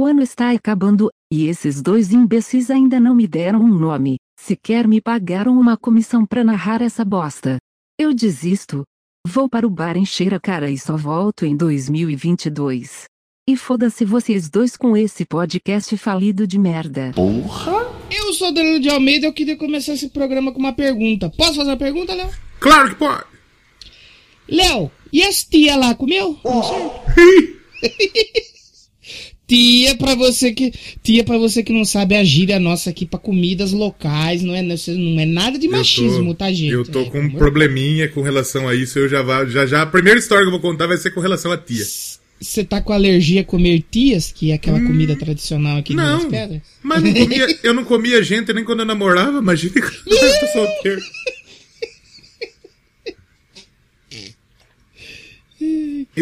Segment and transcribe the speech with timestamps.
[0.00, 4.88] O ano está acabando, e esses dois imbecis ainda não me deram um nome, sequer
[4.88, 7.58] me pagaram uma comissão pra narrar essa bosta.
[8.00, 8.82] Eu desisto.
[9.28, 13.04] Vou para o bar encher a cara e só volto em 2022.
[13.46, 17.12] E foda-se vocês dois com esse podcast falido de merda.
[17.14, 17.92] Porra!
[18.10, 21.28] Eu sou Danilo de Almeida e eu queria começar esse programa com uma pergunta.
[21.28, 22.30] Posso fazer uma pergunta, Léo?
[22.58, 23.24] Claro que pode!
[24.48, 26.40] Léo, e as tia lá comeu?
[26.42, 26.62] Oh.
[29.50, 30.72] tia, pra você que.
[31.02, 34.62] Tia, pra você que não sabe, a gíria nossa aqui pra comidas locais, não é,
[34.62, 36.72] não é nada de machismo, tô, tá, gente?
[36.72, 39.82] Eu tô é, com um probleminha com relação a isso, eu já vá, já já.
[39.82, 41.84] A primeira história que eu vou contar vai ser com relação a tia.
[42.40, 46.20] Você tá com alergia a comer tias, que é aquela hum, comida tradicional aqui não,
[46.20, 46.62] de Pedras?
[46.82, 50.46] Mas não comia, eu não comia gente nem quando eu namorava, imagina quando eu tô
[50.46, 51.02] solteiro.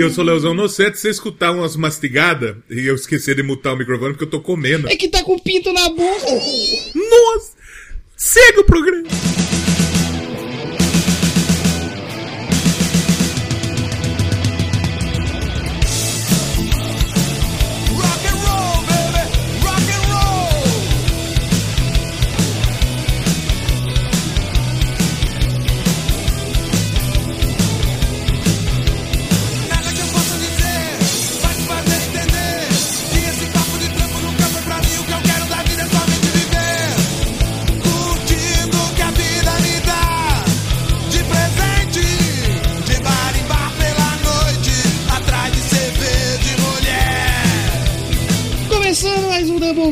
[0.01, 3.77] Eu sou Leozão Nocete, se você escutar umas mastigadas e eu esquecer de mutar o
[3.77, 4.89] microfone porque eu tô comendo.
[4.89, 6.27] É que tá com pinto na boca.
[6.95, 7.53] Nossa!
[8.17, 9.09] Segue o programa!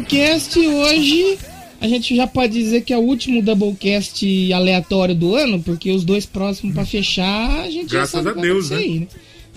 [0.07, 1.39] Doublecast hoje.
[1.81, 6.05] A gente já pode dizer que é o último Doublecast aleatório do ano, porque os
[6.05, 8.77] dois próximos para fechar, a gente Graças já a Deus, né?
[8.79, 9.07] Aí, né?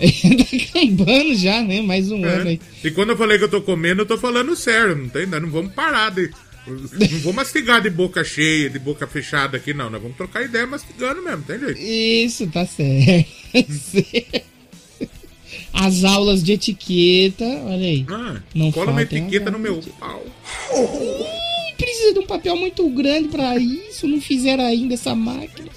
[0.00, 1.80] tá acabando já, né?
[1.80, 2.28] Mais um é.
[2.28, 2.60] ano aí.
[2.82, 5.50] E quando eu falei que eu tô comendo, eu tô falando sério, não tem, não
[5.50, 6.30] vamos parar de.
[6.66, 9.88] Não vou mastigar de boca cheia, de boca fechada aqui, não.
[9.88, 11.80] Nós vamos trocar ideia mastigando mesmo, tem jeito.
[11.80, 13.30] Isso, tá certo.
[15.72, 18.04] As aulas de etiqueta, olha aí.
[18.10, 20.24] Ah, não cola uma etiqueta no meu pau.
[20.74, 24.06] Hum, precisa de um papel muito grande para isso.
[24.06, 25.68] Não fizeram ainda essa máquina.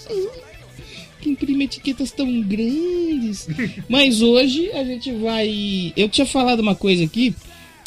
[1.22, 3.48] Que imprime etiquetas tão grandes.
[3.88, 5.94] Mas hoje a gente vai.
[5.96, 7.34] Eu tinha falado uma coisa aqui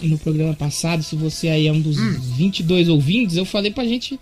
[0.02, 1.02] no programa passado.
[1.02, 2.20] Se você aí é um dos hum.
[2.36, 4.18] 22 ouvintes, eu falei pra gente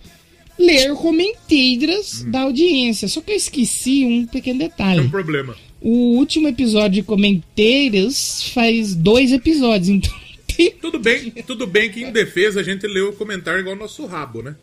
[0.59, 2.31] ler comentários hum.
[2.31, 3.09] da audiência.
[3.09, 5.01] Só que eu esqueci um pequeno detalhe.
[5.01, 5.55] É um problema.
[5.81, 10.24] O último episódio de Comenteiros faz dois episódios, então.
[10.81, 14.07] Tudo bem, tudo bem que em defesa a gente leu o comentário igual o nosso
[14.07, 14.55] rabo, né?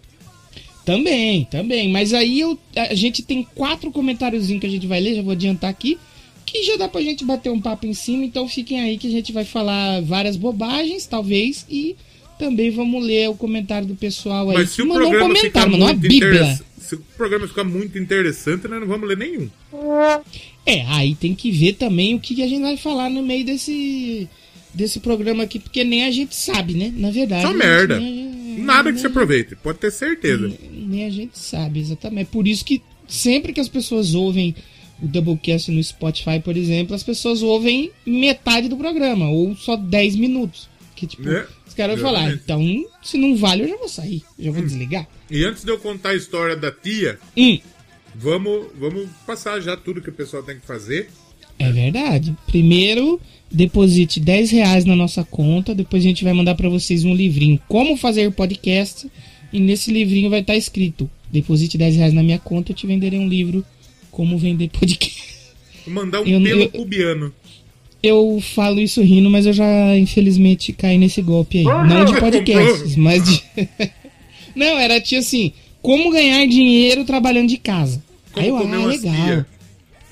[0.86, 1.90] Também, também.
[1.90, 5.34] Mas aí eu, a gente tem quatro comentários que a gente vai ler, já vou
[5.34, 5.98] adiantar aqui,
[6.46, 9.12] que já dá pra gente bater um papo em cima, então fiquem aí que a
[9.12, 11.96] gente vai falar várias bobagens, talvez, e
[12.38, 14.58] também vamos ler o comentário do pessoal aí.
[14.58, 16.60] Mas se o programa um comentário, mandou uma bíblia.
[16.80, 19.50] Se o programa ficar muito interessante, nós não vamos ler nenhum.
[20.66, 24.28] É, aí tem que ver também o que a gente vai falar no meio desse
[24.74, 26.94] desse programa aqui, porque nem a gente sabe, né?
[26.96, 27.44] Na verdade.
[27.44, 28.00] Só merda.
[28.58, 30.48] Nada que se aproveite, pode ter certeza.
[30.48, 32.28] Nem, nem, a gente sabe, exatamente.
[32.28, 34.56] É por isso que sempre que as pessoas ouvem
[35.02, 40.16] o Doublecast no Spotify, por exemplo, as pessoas ouvem metade do programa, ou só 10
[40.16, 40.70] minutos.
[40.96, 42.62] Que tipo, é, os caras vão falar, então,
[43.02, 44.66] se não vale, eu já vou sair, já vou hum.
[44.66, 45.08] desligar.
[45.30, 47.58] E antes de eu contar a história da tia, hum.
[48.14, 51.10] vamos, vamos passar já tudo que o pessoal tem que fazer.
[51.58, 52.36] É verdade.
[52.48, 53.20] Primeiro,
[53.52, 55.76] deposite 10 reais na nossa conta.
[55.76, 59.08] Depois a gente vai mandar para vocês um livrinho Como Fazer Podcast.
[59.52, 62.88] E nesse livrinho vai estar tá escrito: Deposite 10 reais na minha conta, eu te
[62.88, 63.66] venderei um livro
[64.10, 65.32] Como Vender Podcast.
[65.86, 67.34] Mandar um eu, pelo eu, cubiano.
[68.02, 71.66] Eu falo isso rindo, mas eu já infelizmente caí nesse golpe aí.
[71.66, 73.44] Não de podcasts, mas de.
[74.56, 78.04] Não, era tipo assim: Como ganhar dinheiro trabalhando de casa.
[78.32, 79.46] Como aí eu, ah, legal.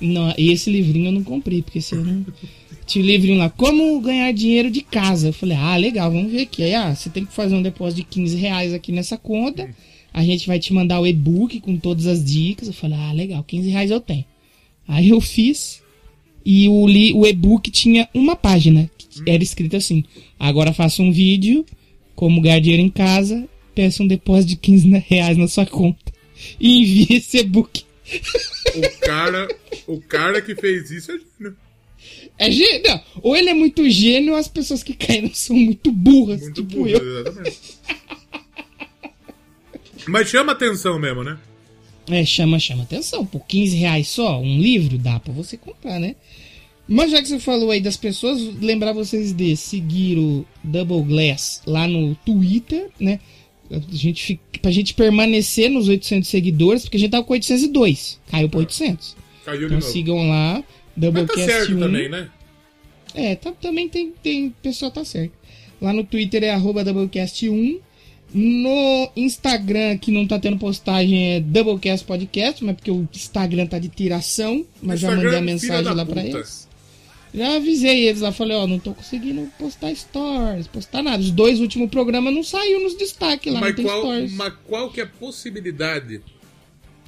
[0.01, 2.25] Não, e esse livrinho eu não comprei, porque se eu não.
[2.89, 5.27] Tinha o livrinho lá, como ganhar dinheiro de casa.
[5.27, 6.63] Eu falei, ah, legal, vamos ver aqui.
[6.63, 9.69] Aí, ah, você tem que fazer um depósito de 15 reais aqui nessa conta.
[10.11, 12.67] A gente vai te mandar o e-book com todas as dicas.
[12.67, 14.25] Eu falei, ah, legal, 15 reais eu tenho.
[14.87, 15.83] Aí eu fiz.
[16.43, 18.89] E o, o e-book tinha uma página.
[19.23, 20.03] Era escrito assim:
[20.39, 21.63] agora faça um vídeo,
[22.15, 26.11] como ganhar dinheiro em casa, peça um depósito de 15 reais na sua conta.
[26.59, 27.83] E envie esse e-book.
[28.75, 29.47] O cara,
[29.85, 31.55] o cara que fez isso é gênio.
[32.37, 32.99] É gênio.
[33.21, 36.77] Ou ele é muito gênio ou as pessoas que caíram são muito burras, muito tipo
[36.77, 37.19] burras, eu.
[37.19, 37.59] Exatamente.
[40.07, 41.37] Mas chama atenção mesmo, né?
[42.09, 43.25] É, chama, chama atenção.
[43.25, 46.15] Por 15 reais só, um livro, dá pra você comprar, né?
[46.87, 51.61] Mas já que você falou aí das pessoas, lembrar vocês de seguir o Double Glass
[51.67, 53.19] lá no Twitter, né?
[53.69, 58.19] A gente fica, pra gente permanecer nos 800 seguidores, porque a gente tava com 802,
[58.31, 59.15] caiu pra 800.
[59.45, 60.63] Caiu de Então sigam lá,
[60.95, 61.79] Mas tá Doublecast certo 1.
[61.79, 62.29] também, né?
[63.15, 64.49] É, tá- também tem, tem.
[64.61, 65.31] Pessoal, tá certo.
[65.81, 67.79] Lá no Twitter é arroba Doublecast1.
[68.31, 73.79] No Instagram, que não tá tendo postagem, é Doublecast Podcast, mas porque o Instagram tá
[73.79, 74.63] de tiração.
[74.83, 76.37] Mas já mandei a mensagem lá pra puta.
[76.37, 76.67] eles.
[77.33, 81.21] Já avisei eles lá, falei, ó, não tô conseguindo postar stories, postar nada.
[81.21, 84.33] Os dois últimos programas não saiu nos destaques lá, Mas não tem qual, stories.
[84.33, 86.21] mas qual que é a possibilidade?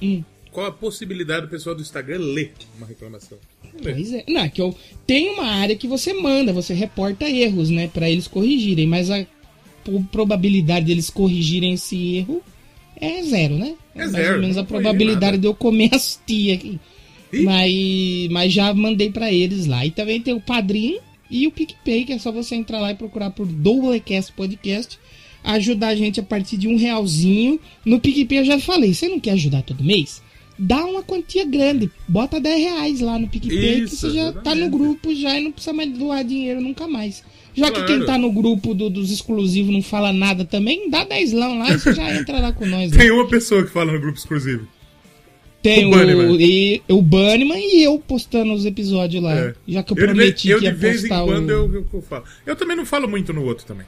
[0.00, 0.22] Hum.
[0.52, 3.38] Qual a possibilidade do pessoal do Instagram ler uma reclamação?
[3.82, 4.22] Pois é.
[4.28, 4.76] Não, é que eu
[5.06, 9.26] tem uma área que você manda, você reporta erros, né, Pra eles corrigirem, mas a
[10.12, 12.42] probabilidade deles corrigirem esse erro
[12.96, 13.74] é zero, né?
[13.94, 16.78] É mais zero, ou menos a probabilidade de eu comer as tia aqui.
[17.32, 17.42] Ih.
[17.42, 19.84] Mas, mas já mandei pra eles lá.
[19.86, 20.98] E também tem o Padrim
[21.30, 24.98] e o PicPay, que é só você entrar lá e procurar por Doublecast Podcast.
[25.42, 27.58] Ajudar a gente a partir de um realzinho.
[27.84, 30.22] No PicPay eu já falei, você não quer ajudar todo mês?
[30.64, 31.90] Dá uma quantia grande.
[32.06, 35.42] Bota 10 reais lá no PicPay que Isso, você já tá no grupo já e
[35.44, 37.22] não precisa mais doar dinheiro nunca mais.
[37.54, 37.86] Já que Claro.
[37.86, 41.78] quem tá no grupo do- dos exclusivos não fala nada também, dá 10 lá e
[41.78, 42.90] você já entra lá com nós.
[42.92, 42.98] né?
[42.98, 44.66] Tem uma pessoa que fala no grupo exclusivo.
[45.62, 46.36] Tem O o, Bunnyman.
[46.40, 49.34] e, o Bunnyman e eu postando os episódios lá.
[49.38, 49.54] É.
[49.68, 51.52] Já que eu prometi vez- eu que ia de vez em postar quando o...
[51.52, 52.24] eu, eu, eu falo.
[52.46, 53.86] Eu também não falo muito no outro também.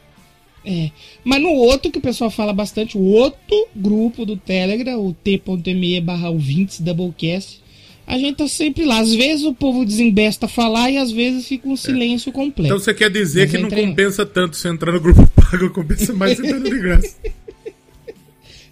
[0.64, 0.90] É.
[1.22, 6.00] Mas no outro que o pessoal fala bastante, o outro grupo do Telegram, o t.me
[6.00, 7.62] barra ouvintes Doublecast,
[8.06, 9.00] a gente tá sempre lá.
[9.00, 12.74] Às vezes o povo desembesta a falar e às vezes fica um silêncio completo.
[12.74, 16.12] Então você quer dizer Mas que não compensa tanto você entrar no grupo pago, compensa
[16.12, 17.16] mais você entrando de graça.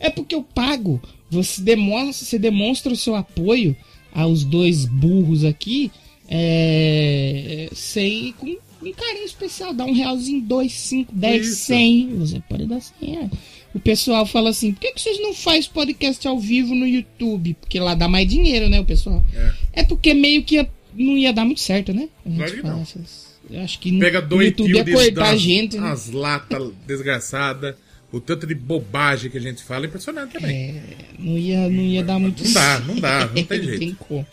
[0.00, 1.00] É porque eu pago.
[1.30, 3.76] Você demonstra, você demonstra o seu apoio
[4.12, 5.90] aos dois burros aqui
[6.28, 8.56] é, sem, com
[8.90, 9.72] um carinho especial.
[9.72, 11.64] Dá um realzinho, dois, cinco, dez, Isso.
[11.66, 12.16] cem.
[12.16, 13.16] Você pode dar cem.
[13.18, 13.30] é.
[13.74, 17.54] O pessoal fala assim, por que, que vocês não fazem podcast ao vivo no YouTube?
[17.60, 19.22] Porque lá dá mais dinheiro, né, o pessoal?
[19.34, 19.52] É.
[19.80, 22.08] É porque meio que ia- não ia dar muito certo, né?
[22.24, 22.82] A gente Claro que não.
[22.82, 25.88] essas- eu acho que Pega no dois YouTube ia cortar a gente, né?
[25.90, 27.74] as latas desgraçadas,
[28.12, 30.54] o tanto de bobagem que a gente fala é impressionante também.
[30.54, 30.82] É,
[31.18, 33.78] não ia, não ia dar muito Não dá, não dá, não tem não jeito.
[33.78, 34.26] tem como.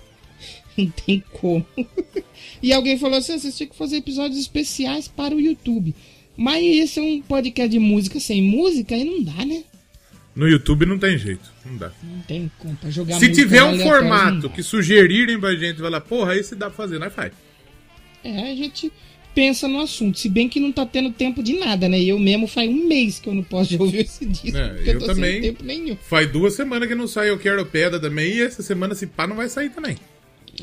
[0.78, 1.66] Não tem como.
[2.62, 5.96] e alguém falou assim: vocês tinham que fazer episódios especiais para o YouTube.
[6.36, 9.64] Mas esse é um podcast de música sem música, aí não dá, né?
[10.34, 11.92] No YouTube não tem jeito, não dá.
[12.02, 12.76] Não tem como.
[12.78, 16.68] Pra jogar Se tiver um formato que sugerirem pra gente, vai lá, porra, esse dá
[16.68, 17.34] pra fazer, nós faz.
[18.24, 18.90] É, a gente
[19.36, 20.18] pensa no assunto.
[20.18, 22.02] Se bem que não tá tendo tempo de nada, né?
[22.02, 24.58] Eu mesmo faz um mês que eu não posso ouvir esse disco.
[24.58, 25.42] É, eu, eu também.
[25.42, 25.98] tempo nenhum.
[25.98, 29.28] Faz duas semanas que não sai Eu Quero Pedra também, e essa semana se pá
[29.28, 29.98] não vai sair também.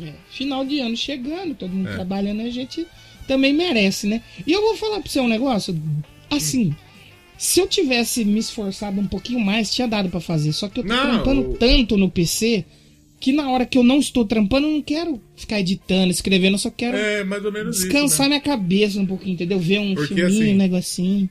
[0.02, 1.94] É, final de ano chegando, todo mundo É.
[1.94, 2.86] trabalhando, a gente
[3.26, 4.22] também merece, né?
[4.46, 5.76] E eu vou falar pra você um negócio,
[6.30, 6.74] assim,
[7.38, 10.52] se eu tivesse me esforçado um pouquinho mais, tinha dado pra fazer.
[10.52, 12.64] Só que eu tô Não, trampando o- tanto no PC
[13.18, 16.58] que na hora que eu não estou trampando, eu não quero ficar editando, escrevendo, eu
[16.58, 17.24] só quero É,
[17.70, 18.22] descansar isso.
[18.22, 18.28] Né?
[18.28, 19.58] minha cabeça um pouquinho, entendeu?
[19.58, 21.30] Ver um Porque, filminho, assim, um negocinho.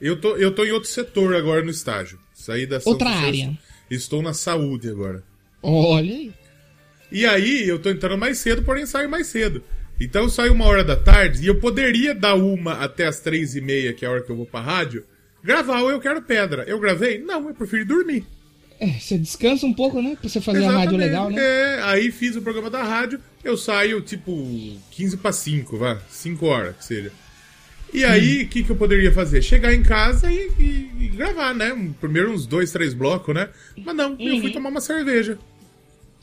[0.00, 2.18] Eu tô, eu tô em outro setor agora no estágio.
[2.34, 3.56] Saí da Outra área.
[3.90, 5.22] Estou na saúde agora.
[5.62, 6.32] Olha aí.
[7.12, 9.62] E aí eu tô entrando mais cedo, porém saio mais cedo.
[10.00, 13.54] Então eu saio uma hora da tarde e eu poderia dar uma até as três
[13.54, 15.04] e meia, que é a hora que eu vou pra rádio,
[15.42, 16.64] gravar o Eu Quero Pedra.
[16.64, 17.18] Eu gravei?
[17.18, 18.24] Não, eu prefiro dormir.
[18.80, 20.16] É, você descansa um pouco, né?
[20.20, 21.00] Pra você fazer a rádio Exatamente.
[21.06, 21.36] legal, né?
[21.40, 24.32] É, aí fiz o programa da rádio, eu saio tipo
[24.90, 27.12] 15 para 5, vá, 5 horas que seja.
[27.92, 29.40] E aí, o que, que eu poderia fazer?
[29.40, 31.70] Chegar em casa e, e- e gravar, né?
[32.00, 33.48] Primeiro uns dois, três blocos, né?
[33.78, 34.52] Mas não, eu fui Uhum.
[34.52, 35.38] tomar uma cerveja.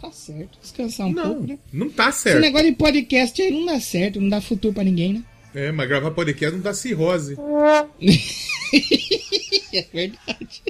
[0.01, 0.57] Tá certo.
[0.61, 1.59] Descansar um não, pouco, né?
[1.71, 2.39] não tá Esse certo.
[2.41, 5.23] negócio de podcast aí não dá certo, não dá futuro pra ninguém, né?
[5.53, 7.37] É, mas gravar podcast não dá cirrose.
[9.73, 10.63] É verdade.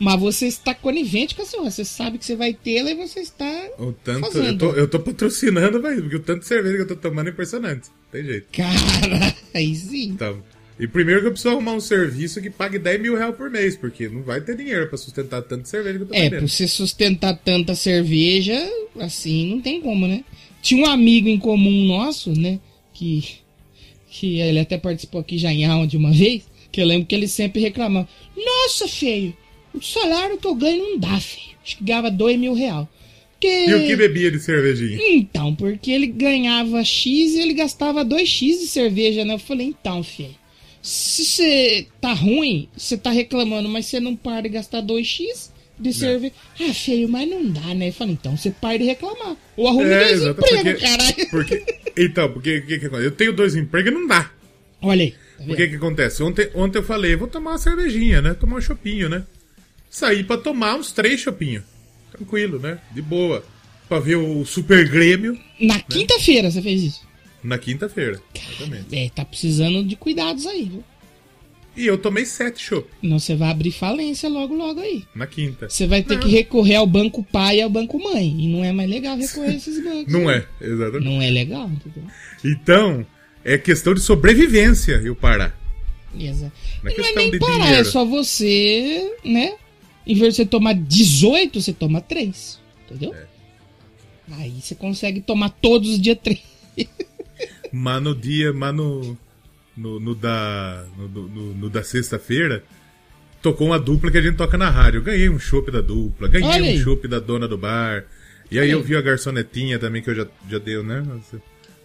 [0.00, 3.20] Mas você está conivente com a sua, você sabe que você vai tê-la e você
[3.20, 3.68] está.
[3.78, 4.58] O tanto, eu Fazendo.
[4.58, 7.30] tô, eu tô patrocinando, velho, porque o tanto de cerveja que eu tô tomando é
[7.30, 7.88] impressionante.
[8.10, 8.46] Tem jeito.
[8.52, 10.10] Cara, aí sim.
[10.10, 10.42] Então,
[10.78, 13.76] e primeiro que eu preciso arrumar um serviço que pague 10 mil reais por mês,
[13.76, 16.68] porque não vai ter dinheiro pra sustentar tanto cerveja que eu tô É, pra você
[16.68, 18.56] sustentar tanta cerveja,
[19.00, 20.24] assim, não tem como, né?
[20.62, 22.60] Tinha um amigo em comum nosso, né?
[22.94, 23.24] Que,
[24.08, 27.28] que ele até participou aqui já em áudio uma vez, que eu lembro que ele
[27.28, 29.36] sempre reclamava: Nossa, feio,
[29.74, 31.56] o salário que eu ganho não dá, feio.
[31.64, 32.54] Acho que ganhava 2 mil.
[32.54, 33.46] Porque...
[33.46, 34.98] E o que bebia de cervejinha?
[35.10, 39.34] Então, porque ele ganhava X e ele gastava 2X de cerveja, né?
[39.34, 40.34] Eu falei, então, filho,
[40.88, 45.92] se você tá ruim, você tá reclamando, mas você não para de gastar 2X, de
[45.92, 46.32] cerveja.
[46.58, 47.88] Ah, feio, mas não dá, né?
[47.88, 49.36] Eu falei, então você para de reclamar.
[49.54, 51.14] Ou arruma É, dois empregos, caralho.
[51.30, 51.64] Porque,
[51.94, 53.06] então, porque o que, que acontece?
[53.06, 54.30] Eu tenho dois empregos e não dá.
[54.80, 55.10] Olha aí.
[55.10, 56.22] Tá O que que acontece?
[56.22, 58.32] Ontem, ontem eu falei, vou tomar uma cervejinha, né?
[58.32, 59.24] Tomar um chopinho, né?
[59.90, 61.64] Saí pra tomar uns três chopinhos.
[62.12, 62.78] Tranquilo, né?
[62.92, 63.44] De boa.
[63.88, 67.07] Pra ver o Super Grêmio Na quinta-feira você fez isso.
[67.42, 68.20] Na quinta-feira.
[68.34, 68.96] Exatamente.
[68.96, 70.84] É, tá precisando de cuidados aí, viu?
[71.76, 75.04] E eu tomei sete chopp Não, você vai abrir falência logo, logo aí.
[75.14, 75.68] na quinta.
[75.68, 76.22] Você vai ter Não.
[76.22, 78.34] que recorrer ao banco pai e ao banco mãe.
[78.40, 80.12] E não é mais legal recorrer a esses bancos.
[80.12, 80.44] Não né?
[80.60, 81.04] é, exatamente.
[81.04, 82.02] Não é legal, entendeu?
[82.44, 83.06] Então,
[83.44, 85.56] é questão de sobrevivência eu parar.
[86.18, 86.52] Exato.
[86.82, 87.80] Não é E não é nem de parar, dinheiro.
[87.80, 89.54] é só você, né?
[90.04, 92.58] Em vez de você tomar 18, você toma 3.
[92.86, 93.14] Entendeu?
[93.14, 93.26] É.
[94.32, 96.40] Aí você consegue tomar todos os dias 3.
[97.72, 99.16] Mas no dia, mas no,
[99.76, 102.62] no, no da, no, no- no da sexta-feira,
[103.42, 104.98] tocou uma dupla que a gente toca na rádio.
[104.98, 106.78] Eu ganhei um chopp da dupla, ganhei Olha aí.
[106.78, 108.04] um chopp da dona do bar.
[108.50, 108.84] E aí Olha eu aí.
[108.84, 111.04] vi a garçonetinha também, que eu já, já deu, né?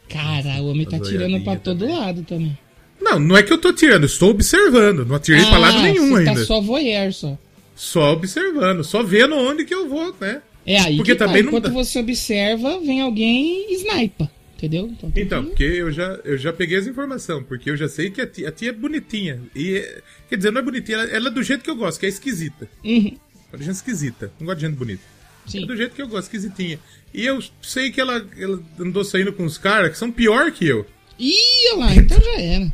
[0.09, 1.95] Cara, o homem tá tirando pra todo também.
[1.97, 2.57] lado também.
[3.01, 5.05] Não, não é que eu tô tirando, estou observando.
[5.05, 6.35] Não atirei pra lado nenhum você ainda.
[6.35, 7.37] tá só voyeur só.
[7.75, 10.41] Só observando, só vendo onde que eu vou, né?
[10.65, 11.25] É aí Porque que tá.
[11.25, 11.71] também não Enquanto dá.
[11.71, 14.31] você observa, vem alguém e snipa.
[14.57, 14.85] Entendeu?
[14.87, 18.09] Então, Então, que- porque eu já, eu já peguei as informações, porque eu já sei
[18.09, 19.41] que a tia, a tia é bonitinha.
[19.55, 21.99] E, é- quer dizer, não é bonitinha, ela, ela é do jeito que eu gosto,
[21.99, 22.69] que é esquisita.
[22.83, 23.17] Uhum,
[23.51, 25.03] É gente esquisita, não gosto de gente bonita.
[25.45, 25.63] sim.
[25.63, 26.79] É do jeito que eu gosto, esquisitinha.
[27.13, 30.65] E eu sei que ela, ela andou saindo com uns caras que são pior que
[30.65, 30.85] eu.
[31.19, 32.73] Ih, lá, então já era.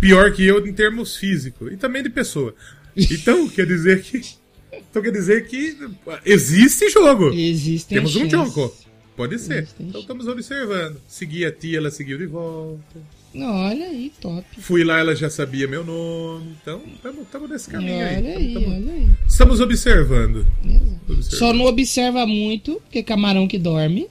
[0.00, 1.70] Pior que eu em termos físicos.
[1.72, 2.54] E também de pessoa.
[2.96, 4.22] Então, quer dizer que.
[4.72, 5.76] Então quer dizer que
[6.24, 7.30] existe jogo.
[7.32, 8.54] Existem Temos um chances.
[8.54, 8.74] jogo.
[9.16, 9.68] Pode ser.
[9.78, 11.00] Então estamos observando.
[11.06, 12.80] Segui a tia, ela seguiu de volta.
[13.34, 14.44] Não, olha aí, top.
[14.60, 16.56] Fui lá, ela já sabia meu nome.
[16.60, 16.82] Então,
[17.22, 18.26] estamos nesse caminho olha aí.
[18.26, 19.08] aí, Tamo- tamo- olha aí.
[19.26, 20.46] Estamos observando.
[21.22, 24.08] Só não observa muito, porque camarão que dorme,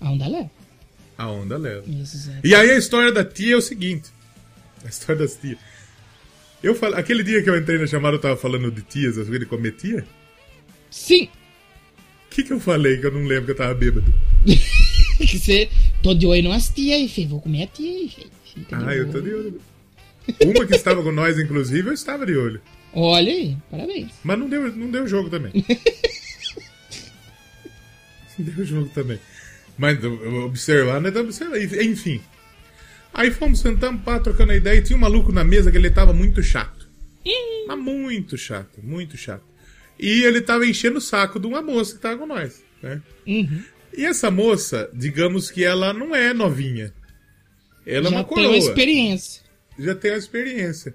[0.00, 0.50] a onda leva.
[1.18, 1.84] A onda leva.
[1.88, 2.44] Exato.
[2.44, 4.08] E aí a história da tia é o seguinte.
[4.84, 5.58] A história das tias.
[6.62, 9.24] Eu falei, aquele dia que eu entrei na chamada, eu tava falando de tias, as
[9.28, 10.04] coisas de comer tia.
[10.90, 11.28] Sim!
[12.36, 14.12] O que que eu falei que eu não lembro que eu tava bêbado?
[15.16, 15.70] Que você.
[16.02, 17.30] Tô de olho nas tias aí, filho.
[17.30, 18.30] Vou comer a tia aí, filho.
[18.70, 19.58] Ah, eu tô de olho.
[20.44, 22.60] Uma que estava com nós, inclusive, eu estava de olho.
[22.92, 24.12] Olha aí, parabéns.
[24.22, 25.50] Mas não deu, não deu jogo também.
[28.38, 29.18] não deu jogo também.
[29.78, 31.08] Mas observar, né?
[31.18, 31.58] Observar.
[31.58, 32.20] Enfim.
[33.14, 34.78] Aí fomos sentando, pá, trocando a ideia.
[34.78, 36.86] E tinha um maluco na mesa que ele tava muito chato.
[37.66, 39.55] Mas muito chato, muito chato.
[39.98, 43.00] E ele tava enchendo o saco de uma moça que tava com nós, né?
[43.26, 43.62] Uhum.
[43.96, 46.92] E essa moça, digamos que ela não é novinha.
[47.86, 49.42] Ela é Já uma tem coroa uma experiência.
[49.78, 50.94] já tem a experiência.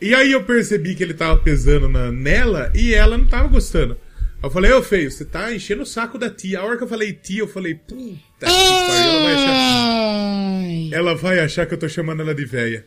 [0.00, 3.98] E aí eu percebi que ele tava pesando na, nela e ela não tava gostando.
[4.42, 6.60] Eu falei, ô feio, você tá enchendo o saco da tia.
[6.60, 7.94] A hora que eu falei tia, eu falei, puta
[8.40, 10.92] que pariu, ela vai achar.
[10.92, 12.84] Ela vai achar que eu tô chamando ela de véia.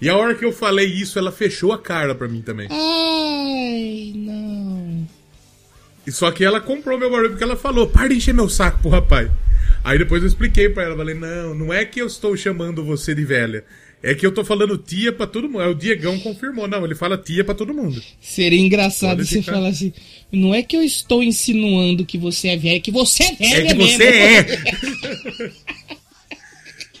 [0.00, 2.68] E a hora que eu falei isso, ela fechou a cara pra mim também.
[2.70, 5.06] Ai, não.
[6.06, 8.80] E só que ela comprou meu barulho porque ela falou, para de encher meu saco
[8.80, 9.28] pro rapaz.
[9.84, 13.14] Aí depois eu expliquei pra ela, falei, não, não é que eu estou chamando você
[13.14, 13.64] de velha.
[14.00, 15.60] É que eu tô falando tia pra todo mundo.
[15.62, 18.00] Aí o Diegão confirmou, não, ele fala tia pra todo mundo.
[18.20, 19.54] Seria engraçado Pode você ficar.
[19.54, 19.92] falar assim.
[20.30, 23.56] Não é que eu estou insinuando que você é velha, é que você é velha
[23.56, 23.98] É que mesmo.
[23.98, 25.48] você é!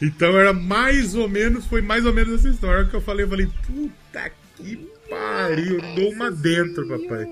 [0.00, 3.24] Então era mais ou menos, foi mais ou menos essa história que eu falei.
[3.24, 4.76] Eu falei, puta que
[5.08, 7.26] pariu, dou uma dentro, papai.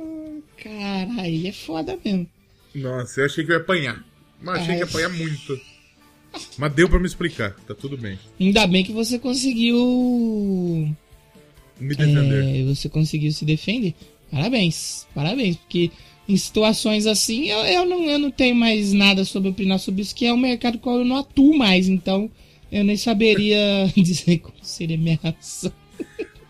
[0.63, 2.29] Cara, aí é foda mesmo.
[2.75, 4.05] Nossa, eu achei que eu ia apanhar.
[4.41, 5.61] Mas achei que ia apanhar muito.
[6.59, 8.19] Mas deu pra me explicar, tá tudo bem.
[8.39, 9.77] Ainda bem que você conseguiu.
[11.79, 12.45] Me defender.
[12.45, 13.95] é, você conseguiu se defender.
[14.31, 15.57] Parabéns, parabéns.
[15.57, 15.91] Porque
[16.29, 20.15] em situações assim eu, eu, não, eu não tenho mais nada sobre opinar sobre isso,
[20.15, 21.89] que é um mercado qual eu não atuo mais.
[21.89, 22.31] Então
[22.71, 23.59] eu nem saberia
[23.97, 25.73] dizer qual seria a minha reação.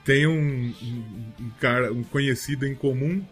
[0.05, 1.05] Tem um, um,
[1.41, 3.23] um cara, um conhecido em comum,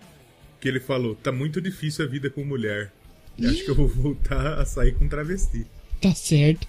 [0.61, 2.93] que ele falou: tá muito difícil a vida com mulher.
[3.39, 5.67] Eu acho que eu vou voltar a sair com travesti.
[6.01, 6.67] Tá certo,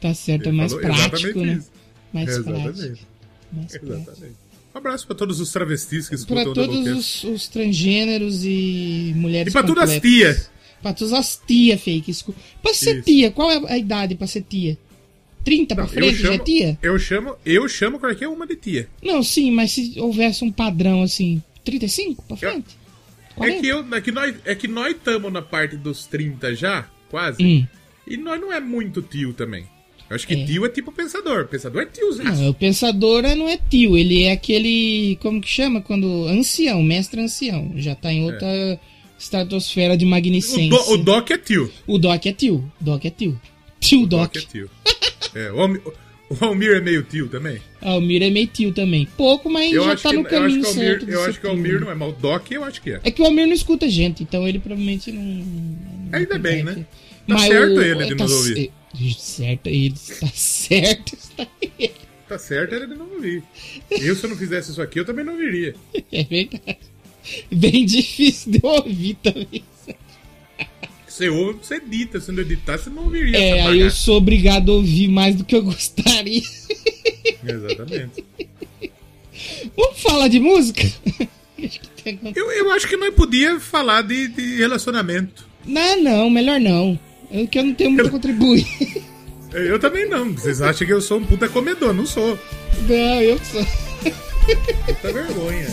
[0.00, 0.48] tá certo.
[0.48, 1.54] É mais prático, né?
[1.54, 1.70] isso.
[2.12, 2.62] Mais Exatamente.
[2.62, 3.06] prático.
[3.52, 3.92] Mais prático.
[3.92, 4.46] Exatamente.
[4.74, 9.14] Um abraço pra todos os travestis que Pra escutam o todos os, os transgêneros e
[9.16, 10.50] mulheres E pra todas as tias.
[10.82, 12.14] Pra todas as tia fake.
[12.62, 13.04] Pra ser Isso.
[13.04, 14.76] tia, qual é a idade pra ser tia?
[15.46, 16.78] 30 pra Não, frente já é tia?
[16.82, 18.88] eu chamo, eu chamo qualquer uma de tia.
[19.02, 22.76] Não, sim, mas se houvesse um padrão assim, 35 pra frente?
[23.30, 23.60] É 40?
[23.60, 27.42] que, eu, é que nós é que nós estamos na parte dos 30 já, quase.
[27.44, 27.66] Hum.
[28.08, 29.64] E nós não é muito tio também.
[30.10, 30.44] Eu acho que É.
[30.44, 31.46] tio é tipo pensador.
[31.46, 32.40] Pensador é tiozaço.
[32.42, 35.16] Não, o pensador é- não é tio, ele é aquele.
[35.20, 35.80] Como que chama?
[35.80, 36.26] Quando.
[36.28, 37.72] Ancião, mestre ancião.
[37.76, 38.80] Já tá em outra,
[39.18, 40.68] estratosfera de O, magnicência.
[40.70, 41.70] do, o Doc é tio.
[41.86, 42.72] O Doc é tio.
[42.80, 43.40] Doc é tio.
[43.86, 44.32] Tio O Doc.
[44.34, 44.70] Doc é tio.
[45.34, 45.80] É, o, Almir,
[46.30, 47.60] o Almir é meio tio também.
[47.80, 49.06] Almir é meio tio também.
[49.16, 51.08] Pouco, mas Eu já tá que, no eu caminho o Almir, certo.
[51.10, 51.50] eu acho que o.
[51.50, 53.00] Almir não é, mas o Doc eu acho que é.
[53.04, 55.78] É que o Almir não escuta gente, então ele provavelmente não.
[56.12, 56.84] Ainda bem, né?
[57.28, 58.54] Tá certo ele de tá nos ouvir.
[58.54, 58.72] ce-
[59.18, 61.90] Certo ele, tá certo está ele.
[62.28, 63.42] Tá certo ele de não ouvir.
[63.90, 65.74] Eu, se eu não fizesse isso aqui, eu também não ouviria.
[66.12, 66.78] É verdade.
[67.52, 69.62] Bem difícil de ouvir também.
[71.16, 72.20] Você ouve, você edita.
[72.20, 75.44] Se não editar, você não ouviria É, aí eu sou obrigado a ouvir mais do
[75.44, 76.42] que eu gostaria.
[77.42, 78.22] Exatamente.
[79.74, 80.82] Vamos falar de música?
[82.36, 85.44] Eu, eu acho que nós podia falar de, de relacionamento.
[85.66, 86.96] Não, não, melhor não.
[87.32, 88.64] Eu que eu não tenho muito a contribuir.
[89.52, 90.32] Eu também não.
[90.32, 91.92] Vocês acham que eu sou um puta comedor?
[91.92, 92.38] Não sou.
[92.86, 93.66] Não, eu sou.
[94.86, 95.66] Puta vergonha.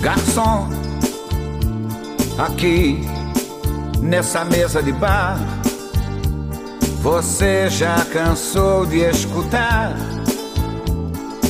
[0.00, 0.68] Garçom,
[2.38, 3.00] aqui
[4.00, 5.36] nessa mesa de bar,
[7.02, 9.96] você já cansou de escutar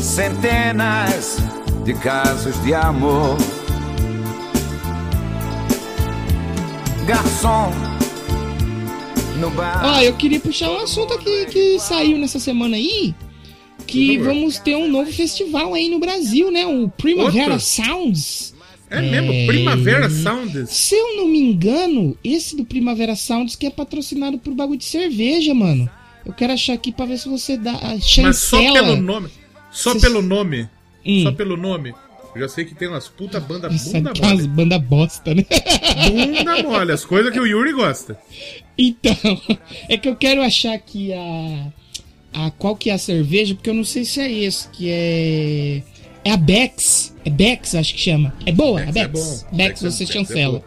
[0.01, 1.37] centenas
[1.85, 3.37] de casos de amor.
[7.07, 7.71] Garçom,
[9.39, 9.83] no bar.
[9.85, 13.15] Ó, eu queria puxar um assunto aqui que saiu nessa semana aí.
[13.89, 16.67] Que vamos ter um novo festival aí no Brasil, né?
[16.67, 17.67] O Primavera Outro?
[17.67, 18.55] Sounds.
[18.91, 19.47] É mesmo?
[19.47, 20.71] Primavera Sounds.
[20.71, 24.85] Se eu não me engano, esse do Primavera Sounds que é patrocinado por bagulho de
[24.85, 25.89] cerveja, mano.
[26.25, 28.05] Eu quero achar aqui pra ver se você dá a Mas
[28.39, 28.73] só chancela.
[28.75, 29.29] pelo nome.
[29.71, 30.69] Só Cês- pelo nome.
[31.07, 31.23] Hum.
[31.23, 31.95] Só pelo nome.
[32.35, 34.49] Eu já sei que tem umas puta banda bunda aquelas mole.
[34.49, 35.45] banda bosta, né?
[36.11, 36.93] Bunda mole.
[36.93, 38.19] As coisas que o Yuri gosta.
[38.77, 39.17] Então,
[39.89, 41.73] é que eu quero achar aqui a,
[42.33, 42.51] a.
[42.53, 45.83] Qual que é a cerveja, porque eu não sei se é esse, que é.
[46.25, 47.15] É a Bex.
[47.25, 48.35] É Bex, acho que chama.
[48.45, 49.47] É boa, a Bex é Bex.
[49.51, 49.57] bom.
[49.57, 50.59] Bex, é- você Bex é chancela.
[50.59, 50.65] bom.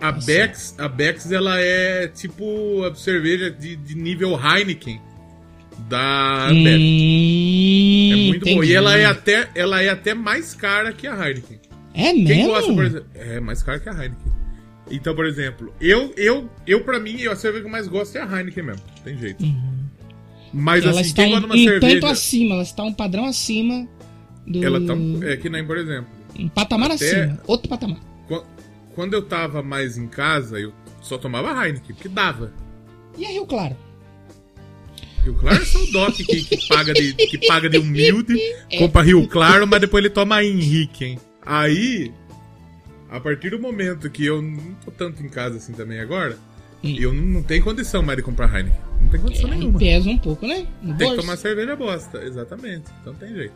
[0.00, 4.98] A Bex, a Bex, ela é tipo a cerveja de, de nível Heineken
[5.88, 6.80] da Ambev.
[6.80, 8.50] Hum, É muito boa.
[8.50, 8.74] E entendi.
[8.74, 11.58] ela é, até, ela é até mais cara que a Heineken.
[11.92, 12.46] É Quem mesmo?
[12.48, 13.06] gosta, por exemplo.
[13.14, 14.32] É mais cara que a Heineken.
[14.90, 18.22] Então, por exemplo, eu, eu, eu pra mim, a cerveja que eu mais gosto é
[18.22, 18.82] a Heineken mesmo.
[19.04, 19.44] Tem jeito.
[20.52, 21.94] Mas Ela assim, está quem de uma um cerveja.
[22.00, 23.86] tanto acima, ela está um padrão acima
[24.46, 24.64] do.
[24.64, 24.94] Ela tá.
[25.26, 26.08] É que nem, por exemplo.
[26.38, 27.40] Um patamar até- acima.
[27.46, 27.98] Outro patamar.
[28.26, 28.44] Qu-
[28.94, 32.52] Quando eu tava mais em casa, eu só tomava Heineken, porque dava.
[33.16, 33.76] E a Rio Claro?
[35.24, 38.34] Rio Claro é só o Doc que, que paga de, que paga de humilde,
[38.78, 41.18] compra Rio Claro, mas depois ele toma Henrique, hein?
[41.44, 42.12] Aí,
[43.10, 46.38] a partir do momento que eu não tô tanto em casa assim também agora,
[46.82, 46.96] Hum.
[46.98, 48.80] eu não, não tenho condição mais de comprar Heineken.
[49.10, 49.78] Não tem condição Aí nenhuma.
[49.78, 50.66] pesa um pouco, né?
[50.82, 51.20] No Tem que bolso.
[51.20, 52.84] tomar cerveja bosta, exatamente.
[53.00, 53.54] Então tem jeito.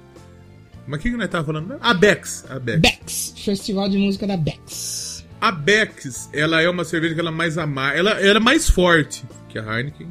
[0.87, 1.67] Mas o que, que nós tava falando?
[1.69, 1.81] mesmo?
[1.83, 2.45] A Bex.
[2.51, 2.81] A Bex.
[2.81, 3.35] Bex.
[3.45, 5.25] Festival de música da Bex.
[5.41, 7.99] A Bex, ela é uma cerveja que ela é mais amarga.
[7.99, 10.09] Ela, ela é mais forte que a Heineken.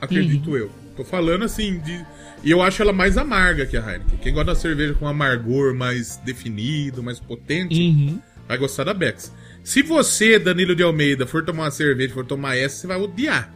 [0.00, 0.56] Acredito Uhum.
[0.56, 0.70] eu.
[0.96, 2.04] Tô falando assim de.
[2.42, 4.18] E eu acho ela mais amarga que a Heineken.
[4.18, 8.20] Quem gosta da cerveja com amargor mais definido, mais potente, Uhum.
[8.46, 9.32] vai gostar da Bex.
[9.62, 13.50] Se você, Danilo de Almeida, for tomar uma cerveja, for tomar essa, você vai odiar.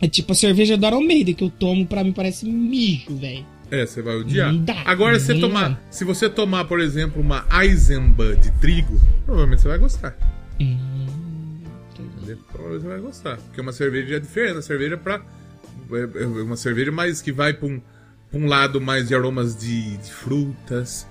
[0.00, 3.44] É tipo a cerveja do Iron Maiden que eu tomo, pra mim parece mijo, velho.
[3.70, 4.52] É, você vai odiar.
[4.52, 9.62] Não dá, Agora, se tomar, se você tomar, por exemplo, uma Eisenbahn de trigo, provavelmente
[9.62, 10.16] você vai gostar.
[10.58, 12.38] Entendeu?
[12.50, 13.36] Provavelmente você vai gostar.
[13.36, 14.52] Porque uma cerveja é diferente.
[14.54, 15.20] Uma cerveja pra.
[15.90, 17.80] É é uma cerveja mais que vai pra um,
[18.30, 21.06] pra um lado mais de aromas de, de frutas,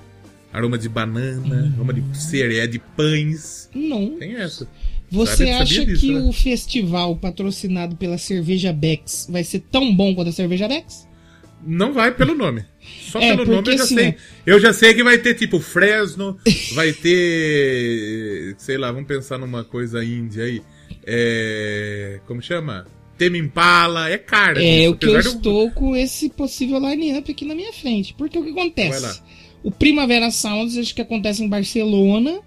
[0.54, 3.70] aroma de banana, aroma de cereé, de pães.
[3.74, 4.18] Não.
[4.18, 4.68] Tem essa.
[5.10, 6.20] Você Sabe- acha disso, que né?
[6.22, 11.08] o festival patrocinado pela cerveja Bex vai ser tão bom quanto a cerveja Bex?
[11.66, 12.64] Não vai pelo nome.
[13.10, 14.16] Só É, pelo nome eu já assim, sei.
[14.46, 16.38] Eu já sei que vai ter tipo Fresno,
[16.76, 18.56] vai ter.
[18.58, 20.62] Sei lá, vamos pensar numa coisa índia aí.
[21.06, 22.20] É.
[22.28, 22.86] Como chama?
[23.18, 24.62] Teme Impala, é cara.
[24.64, 28.14] É isso, o que eu de estou com esse possível line-up aqui na minha frente.
[28.14, 29.22] Porque o que acontece?
[29.64, 32.40] O Primavera Sounds acho que acontece em Barcelona.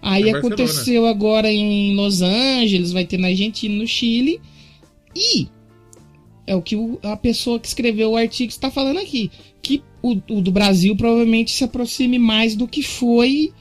[0.00, 4.40] Aí É aconteceu agora em Los Angeles, vai ter na Argentina, no Chile.
[5.14, 5.48] E
[6.46, 9.30] é o que o- a pessoa que escreveu o artigo está falando aqui.
[9.60, 13.52] Que o, o do Brasil provavelmente se aproxime mais do que foi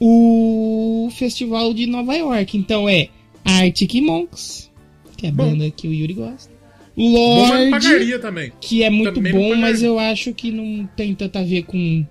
[0.00, 2.56] o Festival de Nova York.
[2.56, 3.08] Então é
[3.44, 4.70] Arctic Monks,
[5.16, 5.50] que é a Bom.
[5.50, 6.50] banda que o Yuri gosta.
[6.96, 8.52] Lorde, também.
[8.60, 12.04] que é muito Também bom, mas eu acho que não tem tanto a ver com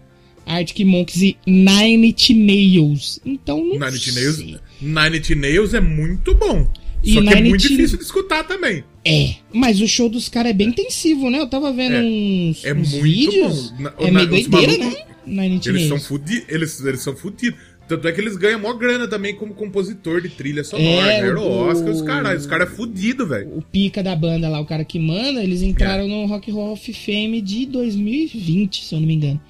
[0.45, 3.19] Arctic Monks e Nine Inch Nails.
[3.25, 4.13] Então não Nine Inch sei.
[4.23, 4.37] Nails,
[4.81, 6.67] Nine Inch Nails é muito bom.
[7.03, 8.83] E Só que é muito difícil de escutar também.
[9.03, 11.39] É, mas o show dos caras é bem intensivo, né?
[11.39, 12.01] Eu tava vendo É.
[12.03, 13.71] uns, É uns muito vídeos.
[13.71, 13.81] bom.
[13.83, 15.05] Na- é na- meio doideira, malucos, né?
[15.25, 16.07] Nine Inch Eles são Nails.
[16.07, 16.45] fudidos.
[16.49, 17.59] Eles, eles são fudidos.
[17.87, 21.11] Tanto é que eles ganham mó grana também como compositor de trilha sonora.
[21.11, 22.41] É, ganharam o- Oscar, os caras.
[22.41, 23.57] Os caras é fudido, velho.
[23.57, 26.93] O pica da banda lá, o cara que manda, eles entraram no Rock Roll of
[26.93, 29.41] Fame de 2020, se eu não me engano.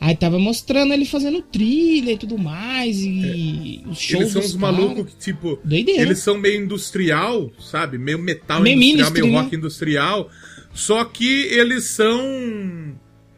[0.00, 4.22] Aí tava mostrando ele fazendo trilha e tudo mais, e os shows É.
[4.24, 5.58] Eles são uns malucos que, tipo.
[5.64, 6.02] Doideira.
[6.02, 7.96] Eles são meio industrial, sabe?
[7.96, 9.40] Meio metal Meio industrial, ministry, meio né?
[9.40, 10.30] rock industrial.
[10.74, 12.22] Só que eles são.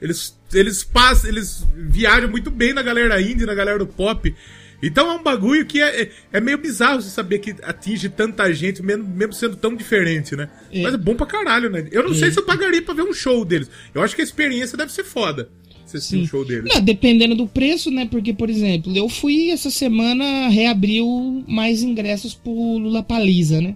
[0.02, 1.30] Eles, eles passam.
[1.30, 4.34] Eles viajam muito bem na galera indie, na galera do pop.
[4.82, 8.52] Então é um bagulho que é, é, é meio bizarro você saber que atinge tanta
[8.52, 10.48] gente, mesmo, mesmo sendo tão diferente, né?
[10.72, 10.82] É.
[10.82, 11.88] Mas é bom pra caralho, né?
[11.90, 13.68] Eu não sei se eu pagaria pra ver um show deles.
[13.92, 15.50] Eu acho que a experiência deve ser foda.
[15.88, 16.72] Você um show deles.
[16.72, 18.06] Não, dependendo do preço, né?
[18.06, 23.74] Porque, por exemplo, eu fui essa semana, reabriu mais ingressos pro Lula Paliza, né?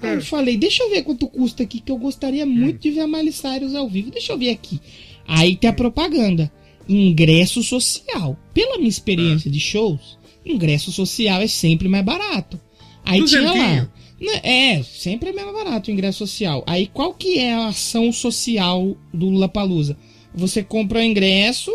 [0.00, 0.16] Aí É.
[0.16, 3.06] eu falei, deixa eu ver quanto custa aqui, que eu gostaria muito de ver a
[3.06, 4.10] Miley Cyrus ao vivo.
[4.10, 4.80] Deixa eu ver aqui.
[5.26, 6.50] Aí tem a propaganda.
[6.88, 8.38] Ingresso social.
[8.54, 12.58] Pela minha experiência de shows, ingresso social é sempre mais barato.
[13.04, 13.52] Aí tinha lá.
[13.52, 13.90] Duzentinho.
[14.20, 16.62] né, É, sempre é mais barato o ingresso social.
[16.66, 19.96] Aí qual que é a ação social do Lula Palusa?
[20.34, 21.72] Você compra o ingresso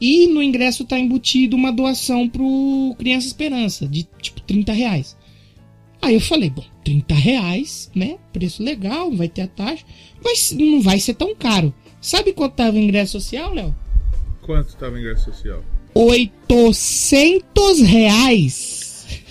[0.00, 5.16] e no ingresso tá embutido uma doação pro Criança Esperança, de tipo 30 reais.
[6.00, 8.16] Aí eu falei, bom, 30 reais, né?
[8.32, 9.84] Preço legal, vai ter a taxa,
[10.24, 11.72] mas não vai ser tão caro.
[12.00, 13.72] Sabe quanto tava o ingresso social, Léo?
[14.40, 15.62] Quanto tava o ingresso social?
[15.94, 18.81] 800 reais.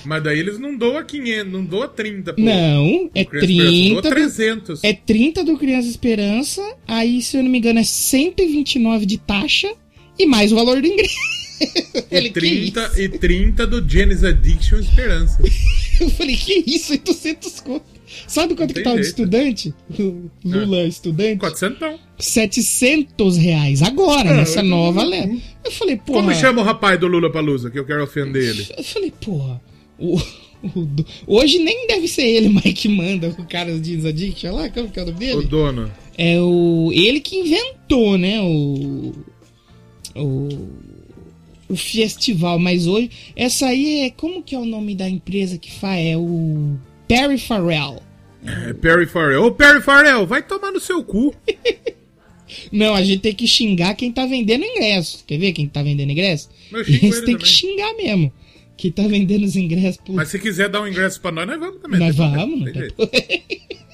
[0.06, 2.42] Mas daí eles não doam 500, não doam 30, pô.
[2.42, 3.94] Não, é Criança Esperança 30.
[3.94, 4.84] Doa do- 300.
[4.84, 9.72] É 30 do Criança Esperança, aí, se eu não me engano, é 129 de taxa
[10.18, 11.16] e mais o valor do ingresso.
[12.10, 13.02] Falei, E que 30, isso?
[13.02, 15.38] e 30 do Genesis Addiction Esperança.
[16.02, 16.92] Eu falei, que isso?
[16.94, 17.86] 800 conto.
[18.28, 19.74] Sabe quanto que tem tava de estudante?
[20.00, 21.38] O Lula estudante?
[21.40, 22.00] 400 não.
[22.18, 25.32] 700 reais agora, Ah, nessa eu- nova leva.
[25.64, 26.22] Eu falei, porra.
[26.22, 28.68] Como chama o rapaz do Lula Palusa que eu quero ofender ele?
[28.76, 29.62] Eu falei, porra.
[30.02, 30.22] O-
[30.64, 30.88] o
[31.28, 34.90] hoje nem deve ser ele mais que manda o cara do Jeans Addiction lá, como
[34.90, 35.48] que é o nome O dele?
[35.48, 35.92] dono.
[36.18, 36.92] É o.
[36.94, 38.42] Ele que inventou, né?
[38.42, 39.14] O.
[40.16, 40.50] O.
[41.70, 43.10] O festival, mas hoje.
[43.36, 44.10] Essa aí é.
[44.10, 46.06] Como que é o nome da empresa que faz?
[46.06, 46.76] É o.
[47.08, 48.02] Perry Farrell.
[48.46, 49.46] É Perry Farrell.
[49.46, 51.34] Ô, Perry Farrell, vai tomar no seu cu.
[52.72, 55.24] Não, a gente tem que xingar quem tá vendendo ingresso.
[55.26, 56.50] Quer ver quem tá vendendo ingresso?
[56.74, 58.32] Eles ele têm que xingar mesmo.
[58.82, 60.16] Quem tá vendendo os ingressos pro.
[60.16, 62.00] Mas se quiser dar um ingresso pra nós, nós vamos também.
[62.00, 62.72] Nós Tem vamos.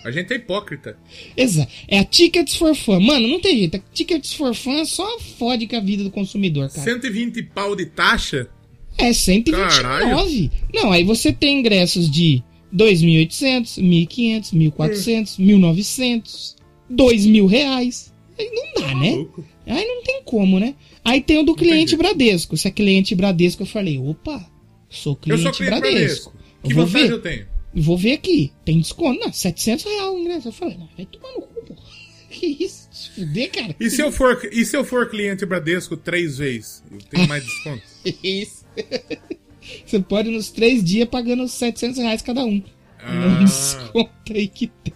[0.06, 0.98] A gente é hipócrita.
[1.36, 1.70] Exato.
[1.90, 3.02] É a Tickets for Fun.
[3.02, 3.76] Mano, não tem jeito.
[3.76, 6.82] A Tickets for Fun só fode com a vida do consumidor, cara.
[6.84, 8.50] 120 pau de taxa?
[8.98, 10.52] É 129.
[10.74, 12.42] Não, aí você tem ingressos de
[12.74, 16.56] 2.800, 1.500, 1.400, 1.900,
[16.90, 18.14] 2.000 reais.
[18.40, 19.12] Aí não dá, né?
[19.12, 19.44] Maluco.
[19.66, 20.76] Aí não tem como, né?
[21.04, 21.98] Aí tem o do cliente jeito.
[21.98, 22.56] Bradesco.
[22.56, 24.50] Se é cliente Bradesco, eu falei, opa,
[24.90, 26.32] sou Eu cliente, sou cliente Bradesco.
[26.32, 26.34] Bradesco.
[26.64, 27.12] Que Eu vou ver.
[27.12, 27.48] eu tenho?
[27.74, 28.52] Vou ver aqui.
[28.66, 29.20] Tem desconto.
[29.20, 30.48] Não, 700 reais o ingresso.
[30.48, 31.76] Eu falei, não, vai tomar no cu, pô.
[32.30, 32.88] Que isso?
[32.92, 33.76] Se fuder, cara.
[33.80, 36.84] E se eu for, e se eu for cliente Bradesco três vezes?
[36.92, 37.82] Eu tenho mais desconto?
[38.24, 38.66] Isso.
[39.86, 42.62] Você pode nos três dias pagando 700 reais cada um.
[43.00, 43.40] Ah.
[43.44, 44.94] Desconto aí que tem.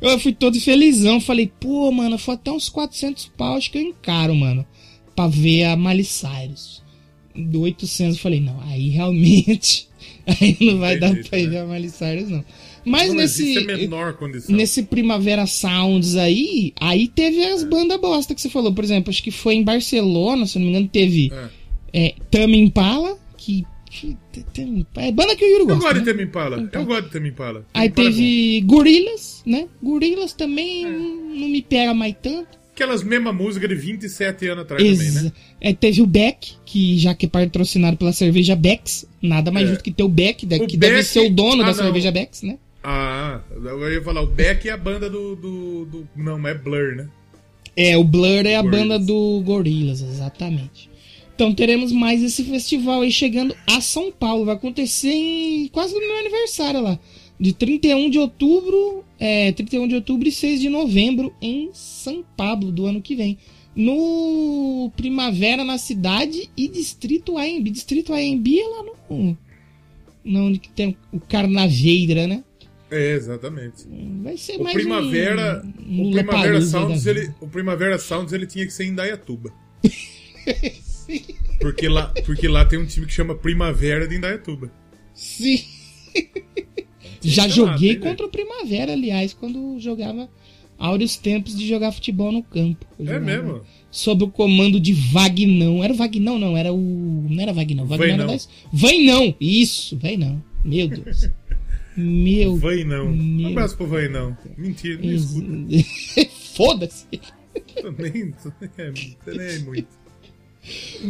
[0.00, 1.20] Eu fui todo felizão.
[1.20, 3.56] Falei, pô, mano, foi até uns 400 pau.
[3.56, 4.66] Acho que eu encaro, mano.
[5.14, 6.82] Pra ver a Miley Cyrus.
[7.40, 9.88] Do 800, eu falei, não, aí realmente.
[10.40, 11.50] Aí não vai Tem dar pra ir né?
[11.50, 12.44] ver a Miley Cyrus, não.
[12.84, 13.52] Mas Não nesse.
[14.14, 14.54] condição.
[14.54, 17.52] Nesse Primavera Sounds aí, aí teve É.
[17.52, 18.72] as bandas bosta que você falou.
[18.72, 21.32] Por exemplo, acho que foi em Barcelona, se eu não me engano, teve
[21.92, 22.06] É.
[22.06, 23.66] é, Tame Impala, que,
[24.96, 26.12] é banda que o Yuri Eu gosta, gosto de né?
[26.12, 26.70] Tame Impala.
[26.72, 27.66] Eu gosto de Tame Impala.
[27.74, 28.60] Aí Impala é teve
[29.46, 29.66] né?
[29.82, 30.90] Gorillaz também É.
[30.90, 32.59] não não me pega mais tanto.
[32.82, 35.32] Aquelas mesmas músicas de 27 anos atrás também, Exa- né?
[35.60, 39.70] é, teve o Beck, que já que é patrocinado pela cerveja Becks, nada mais É.
[39.72, 41.74] justo que ter o Beck, O que deve Beck- ser o dono Ah, da não.
[41.74, 42.56] cerveja Becks, né?
[42.82, 45.36] Ah, eu ia falar, o Beck é a banda do.
[45.36, 47.08] do, do- não, mas é Blur, né?
[47.76, 48.70] É, o Blur é a Gorillaz.
[48.88, 50.88] banda do Gorillaz, exatamente.
[51.34, 54.46] Então teremos mais esse festival aí chegando a São Paulo.
[54.46, 56.98] Vai acontecer em quase no meu aniversário lá.
[57.38, 62.72] De 31 de outubro, é, 31 de outubro e 6 de novembro em São Pablo
[62.72, 63.36] do ano que vem.
[63.76, 67.70] No Primavera na cidade e Distrito AMB.
[67.70, 69.38] Distrito AMB é lá no.
[70.24, 72.42] no onde que tem o Carnaveira, né?
[72.90, 73.86] É, exatamente.
[74.22, 78.46] Vai ser O mais Primavera, um, um o Primavera Sounds, ele, o Primavera Sounds ele
[78.46, 79.52] tinha que ser em Indaiatuba.
[81.60, 84.72] Porque lá, porque lá tem um time que chama Primavera de Indaiatuba.
[85.12, 85.62] Sim.
[87.22, 90.28] Já joguei contra o Primavera, aliás, quando jogava
[90.78, 92.86] áureos tempos de jogar futebol no campo.
[92.98, 93.60] É mesmo?
[93.90, 95.82] Sob o comando de Vagnão.
[95.84, 97.26] Era o Vagnão, não, era o.
[97.28, 98.48] Não era Vagnão, Vagnão era das.
[98.72, 99.34] Vainão!
[99.40, 100.42] Isso, Vainão.
[100.64, 101.28] Meu Deus.
[101.96, 103.08] Meu Vai não.
[103.08, 104.36] Um Meu- abraço pro Vai não.
[104.56, 106.30] Mentira, não Ex- escuta.
[106.54, 107.06] Foda-se.
[107.98, 109.88] Nem, nem, nem muito.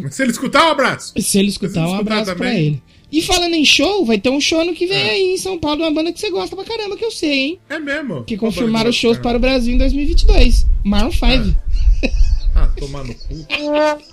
[0.03, 1.13] Mas se ele escutar, um abraço.
[1.21, 2.67] Se ele escutar, um escutar abraço pra também.
[2.67, 2.83] ele.
[3.13, 5.13] E falando em show, vai ter um show ano que vem Ah.
[5.13, 7.59] aí em São Paulo, uma banda que você gosta pra caramba, que eu sei, hein?
[7.69, 8.25] É mesmo.
[8.25, 10.67] Que confirmaram os shows para o Brasil em 2022.
[10.85, 11.57] Maroon 5.
[12.55, 13.47] Ah, tomar no cu.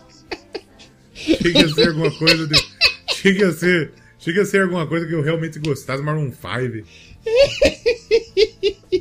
[1.14, 2.56] Chega a ser alguma coisa de.
[3.16, 3.92] Chega a ser.
[4.20, 6.86] Chega a ser alguma coisa que eu realmente gostasse, Maroon 5.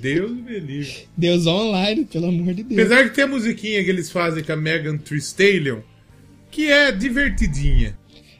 [0.00, 1.08] Deus me livre.
[1.16, 2.80] Deus online, pelo amor de Deus.
[2.80, 5.80] Apesar que tem a musiquinha que eles fazem com a Megan Thee Stallion,
[6.50, 7.96] que é divertidinha.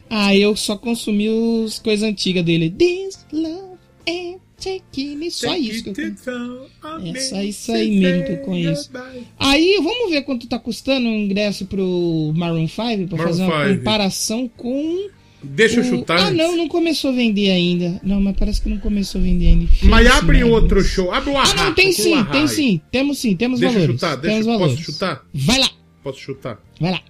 [0.09, 2.71] Ah, eu só consumi os coisas antigas dele.
[2.71, 3.77] This love
[4.09, 5.31] and taking me.
[5.31, 7.16] Só isso que eu conheço.
[7.16, 8.90] É só isso aí mesmo que eu conheço.
[9.38, 13.64] Aí, vamos ver quanto tá custando o ingresso pro Maroon 5 pra Maroon fazer uma
[13.66, 13.79] 5.
[13.79, 15.09] comparação com.
[15.42, 16.19] Deixa eu o- chutar.
[16.19, 18.01] Ah, não, não começou a vender ainda.
[18.03, 19.66] Não, mas parece que não começou a vender ainda.
[19.85, 21.12] Mas abre outro show.
[21.12, 22.33] Abre o Ah, não, tem sim, arraio.
[22.33, 22.81] tem sim.
[22.90, 24.01] Temos sim, temos Deixa eu valores.
[24.01, 24.85] chutar, deixa- temos posso valores.
[24.85, 25.25] chutar?
[25.35, 25.71] Vai lá,
[26.03, 26.59] Posso chutar?
[26.81, 27.01] vai lá.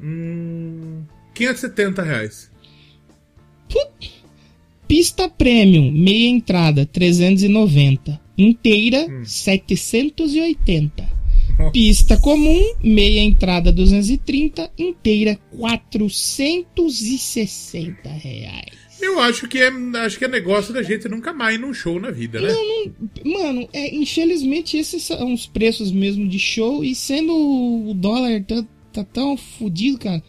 [0.00, 1.02] Hum,
[1.42, 2.50] 570 reais.
[4.86, 8.20] Pista Premium, meia entrada, 390.
[8.38, 11.20] Inteira, 780.
[11.58, 11.72] Nossa.
[11.72, 14.70] Pista comum, meia entrada, 230.
[14.78, 18.82] Inteira, 460 reais.
[19.00, 19.72] Eu acho que é,
[20.04, 22.54] acho que é negócio da gente nunca mais ir num show na vida, né?
[23.24, 26.84] Mano, é, infelizmente esses são os preços mesmo de show.
[26.84, 30.22] E sendo o dólar tá, tá tão fudido, cara.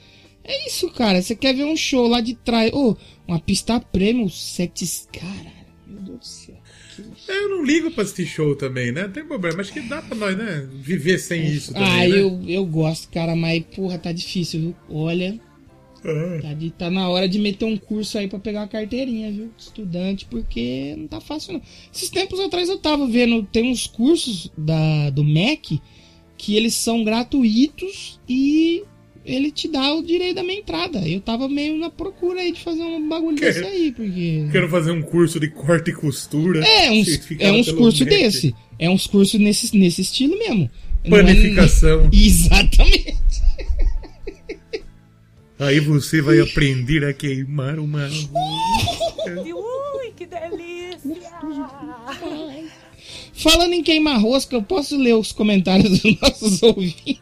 [0.44, 1.22] É isso, cara.
[1.22, 2.72] Você quer ver um show lá de trás.
[2.74, 2.96] Ô,
[3.28, 4.86] uma pista premium, sete.
[5.12, 5.52] Caralho,
[5.88, 6.56] meu Deus do céu.
[7.28, 9.04] Eu não ligo pra assistir show também, né?
[9.04, 9.62] Não tem problema.
[9.62, 10.68] Acho que dá pra nós, né?
[10.74, 12.20] Viver sem isso também, Ah, né?
[12.22, 14.76] eu, eu gosto, cara, mas porra, tá difícil, viu?
[14.90, 15.40] Olha,
[16.06, 19.32] Ah, tá, de- tá na hora de meter um curso aí pra pegar uma carteirinha,
[19.32, 19.50] viu?
[19.58, 21.62] Estudante, porque não tá fácil não.
[21.92, 25.82] Esses tempos atrás eu tava vendo, tem uns cursos da, do MEC
[26.38, 28.84] que eles são gratuitos e
[29.26, 31.00] ele te dá o direito da minha entrada.
[31.08, 34.48] Eu tava meio na procura aí de fazer um bagulho Que- desse aí, porque.
[34.52, 36.66] Quero fazer um curso de corte e costura.
[36.66, 37.08] É, uns,
[37.40, 38.54] é uns cursos desse.
[38.80, 40.70] É uns cursos nesse, nesse estilo mesmo.
[41.06, 42.10] Não é- Panificação.
[42.14, 43.14] Exatamente.
[45.60, 48.10] Aí você vai aprender a queimar uma.
[49.26, 51.16] Ui, que delícia!
[53.34, 57.22] Falando em queimar rosca, eu posso ler os comentários dos nossos ouvintes?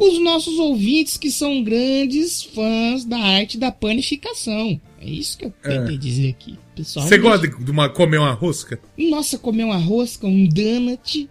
[0.00, 4.80] Os nossos ouvintes que são grandes fãs da arte da panificação.
[5.00, 6.58] É isso que eu tentei dizer aqui.
[6.74, 8.80] Pessoal, Você gosta de, uma, comer uma rosca?
[8.98, 11.28] Nossa, comer uma rosca, um donut.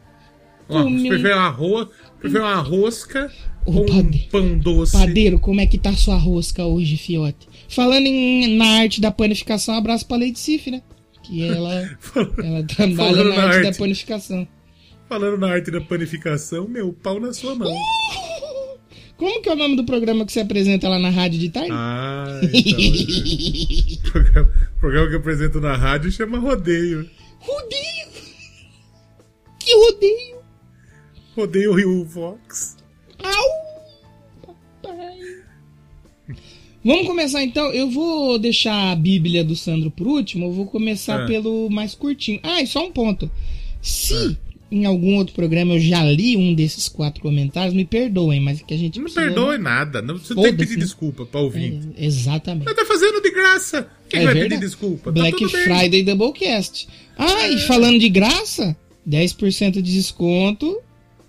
[0.68, 1.90] Uma, Comer- você prefere uma, ro...
[2.20, 3.32] prefere uma rosca
[3.66, 4.92] Ô, com um pade- pão doce?
[4.94, 7.48] Padeiro, como é que tá sua rosca hoje, fiote?
[7.68, 10.84] Falando em, na arte da panificação, um abraço pra Lady Sif, né?
[11.24, 11.74] Que ela,
[12.44, 14.48] ela trabalha na na arte da panificação.
[15.08, 17.74] Falando na arte da panificação, meu pau na sua mão.
[19.20, 21.70] Como que é o nome do programa que você apresenta lá na rádio de tarde?
[21.74, 24.00] Ah, então.
[24.00, 27.08] o programa, programa que eu apresento na rádio chama Rodeio.
[27.40, 28.08] Rodeio!
[29.60, 30.38] Que rodeio!
[31.36, 32.78] Rodeio Rio Vox.
[33.22, 34.56] Au!
[34.82, 35.18] Papai!
[36.84, 37.74] Vamos começar então.
[37.74, 40.46] Eu vou deixar a Bíblia do Sandro por último.
[40.46, 41.28] Eu vou começar É.
[41.28, 42.40] pelo mais curtinho.
[42.42, 43.30] Ah, e só um ponto.
[43.82, 44.38] Se
[44.72, 48.64] em algum outro programa eu já li um desses quatro comentários, me perdoem, mas é
[48.64, 50.02] que a gente Não precisa- perdoe nada.
[50.02, 51.80] Não, você não tem que pedir desculpa pra ouvir.
[51.98, 52.66] É, exatamente.
[52.68, 53.88] Você tá fazendo de graça.
[54.10, 54.56] Quem É vai verdade.
[54.56, 55.12] pedir desculpa?
[55.12, 55.64] Black tá tudo bem.
[55.64, 56.88] Friday Doublecast.
[57.18, 58.76] Ah, e falando de graça,
[59.08, 60.80] 10% de desconto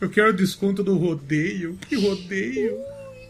[0.00, 1.78] Eu quero desconto do rodeio.
[1.88, 2.76] Que rodeio?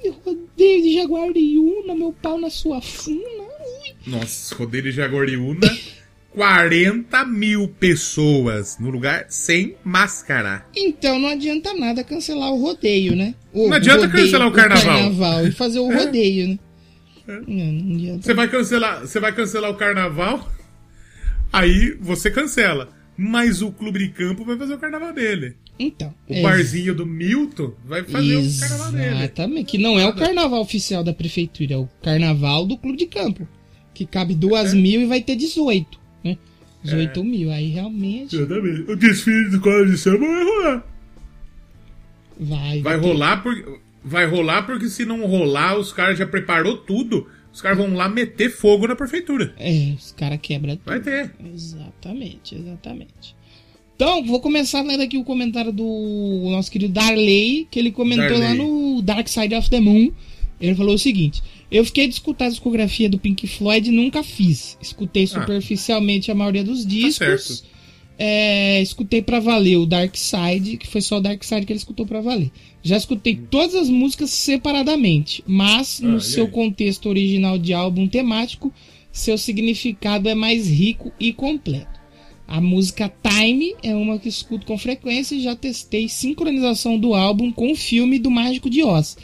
[0.03, 3.19] Eu rodeio de Jaguariúna, meu pau na sua funa.
[3.21, 3.95] Ui.
[4.07, 5.61] Nossa, rodeio de Jaguariúna
[6.35, 10.65] 40 mil pessoas no lugar sem máscara.
[10.75, 13.35] Então não adianta nada cancelar o rodeio, né?
[13.53, 14.85] O Não adianta cancelar o carnaval.
[14.87, 16.59] carnaval e fazer o rodeio, né?
[17.47, 18.23] Não, não adianta.
[18.23, 20.51] Você vai cancelar, você vai cancelar o carnaval,
[21.53, 22.89] aí você cancela.
[23.17, 25.55] Mas o clube de campo vai fazer o carnaval dele.
[25.79, 26.13] Então.
[26.29, 29.17] O é, barzinho do Milton vai fazer o carnaval dele.
[29.17, 29.67] Exatamente.
[29.71, 33.47] Que não é o carnaval oficial da prefeitura, é o carnaval do clube de campo.
[33.93, 34.77] Que cabe duas É.
[34.77, 36.39] mil e vai ter 18, né?
[36.83, 37.51] 18 mil.
[37.53, 38.91] Aí realmente Exatamente.
[38.91, 40.87] O desfile de escola de samba vai rolar.
[42.41, 42.81] vai.
[42.83, 43.65] Vai rolar porque.
[44.05, 47.29] Vai rolar porque se não rolar, os caras já preparou tudo.
[47.53, 49.55] Os caras vão lá meter fogo na prefeitura.
[49.59, 50.87] É, os caras quebram tudo.
[50.87, 51.33] Vai ter.
[51.55, 53.37] Exatamente, exatamente.
[53.95, 58.47] Então, vou começar lendo aqui o comentário do nosso querido Darley, que ele comentou lá
[58.49, 58.59] Darley.
[58.59, 60.11] no Dark Side of the Moon.
[60.61, 64.23] Ele falou o seguinte: Eu fiquei de escutar a discografia do Pink Floyd e nunca
[64.23, 64.79] fiz.
[64.81, 67.21] Escutei superficialmente a maioria dos discos.
[67.21, 67.31] Ah.
[67.33, 67.72] Tá certo.
[68.25, 71.79] É, escutei pra valer o Dark Side, que foi só o Dark Side que ele
[71.79, 72.53] escutou pra valer.
[72.81, 76.51] Já escutei todas as músicas separadamente, mas Ah, no seu aí?
[76.53, 78.73] contexto original de álbum temático,
[79.11, 82.01] seu significado é mais rico e completo.
[82.47, 87.51] A música Time é uma que escuto com frequência e já testei sincronização do álbum
[87.51, 89.17] com o filme do Mágico de Oz.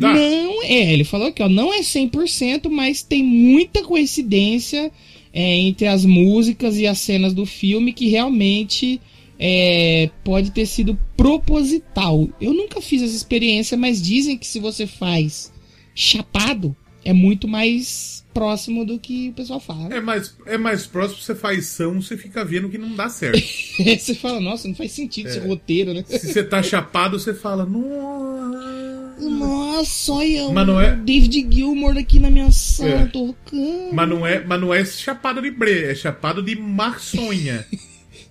[0.00, 4.90] Não é, ele falou aqui, ó, não é 100%, mas tem muita coincidência
[5.32, 9.00] é, entre as músicas e as cenas do filme que realmente
[9.38, 12.28] é, pode ter sido proposital.
[12.40, 15.52] Eu nunca fiz essa experiência, mas dizem que se você faz
[15.94, 19.94] chapado, é muito mais próximo do que o pessoal fala.
[19.94, 23.40] É mais, é mais próximo, você faz são, você fica vendo que não dá certo.
[23.82, 26.04] você fala, nossa, não faz sentido esse roteiro, né?
[26.06, 28.89] Se você tá chapado, você fala, nossa.
[29.20, 33.06] Nossa, olha Mas o não é- David Gilmour aqui na minha sala É.
[33.06, 33.92] tocando.
[33.92, 37.66] Mas não é, mas não é chapado de bre, é chapado de maçonha.
[37.70, 37.78] De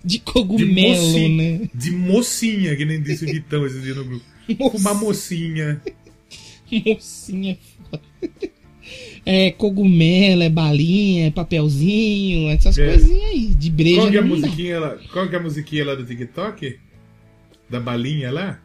[0.02, 1.60] De, cogumelo, moci- né?
[1.74, 4.24] de mocinha, que nem disse o Vitão esse dia no grupo.
[4.78, 5.80] Uma mocinha.
[6.86, 8.02] Mocinha é foda.
[9.26, 12.86] É cogumelo, é balinha, é papelzinho, essas É.
[12.88, 13.46] coisinhas aí.
[13.54, 14.98] De breja Qual que é a musiquinha lá?
[15.12, 16.78] Qual que é a musiquinha lá do TikTok?
[17.68, 18.60] Da balinha lá?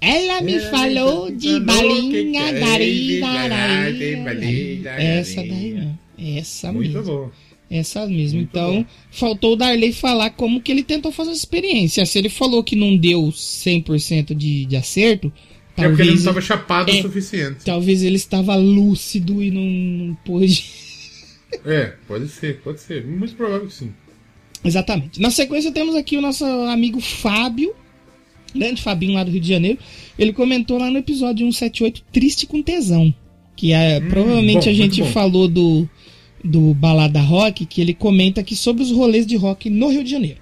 [0.00, 4.82] Ela me falou de balinha, darí, darí.
[4.86, 5.94] Essa daí, né?
[6.18, 7.02] Essa Muito mesmo.
[7.12, 7.30] bom.
[7.70, 8.38] Essa mesmo.
[8.38, 8.84] Muito então, bom.
[9.10, 12.04] faltou o Darley falar como que ele tentou fazer essa experiência.
[12.06, 15.32] Se ele falou que não deu 100% de, de acerto,
[15.76, 16.98] É porque ele não talvez, estava chapado É.
[17.00, 17.64] o suficiente.
[17.64, 20.64] talvez ele estava lúcido e não, não pôde.
[21.64, 23.06] É, pode ser, pode ser.
[23.06, 23.90] Muito provável que sim.
[24.64, 25.20] Exatamente.
[25.20, 27.72] Na sequência temos aqui o nosso amigo Fábio,
[28.54, 29.78] grande Fabinho lá do Rio de Janeiro.
[30.18, 33.14] Ele comentou lá no episódio 178, Triste com Tesão.
[33.56, 35.88] Que é, provavelmente bom, a gente falou do,
[36.44, 40.10] do Balada Rock, que ele comenta aqui sobre os rolês de rock no Rio de
[40.10, 40.40] Janeiro.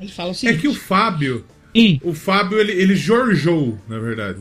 [0.00, 0.60] Ele fala o É seguinte.
[0.60, 4.40] que o Fábio, Hum, o Fábio, ele, ele jorjou, na verdade.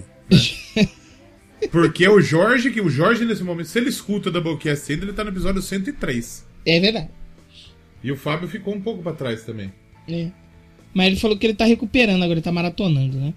[0.75, 0.87] né?
[1.71, 5.05] Porque é o Jorge, que o Jorge nesse momento, se ele escuta o Doublecast ainda,
[5.05, 6.45] ele tá no episódio 103.
[6.65, 7.09] é verdade.
[8.03, 9.71] E o Fábio ficou um pouco pra trás também.
[10.09, 10.31] É.
[10.93, 13.33] Mas ele falou que ele tá recuperando agora, ele tá maratonando, né?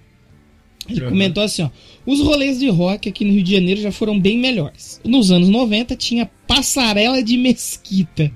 [0.89, 1.09] Ele Uhum.
[1.11, 1.71] comentou assim, ó.
[2.05, 5.01] Os rolês de rock aqui no Rio de Janeiro já foram bem melhores.
[5.05, 8.31] Nos anos 90 tinha passarela de mesquita.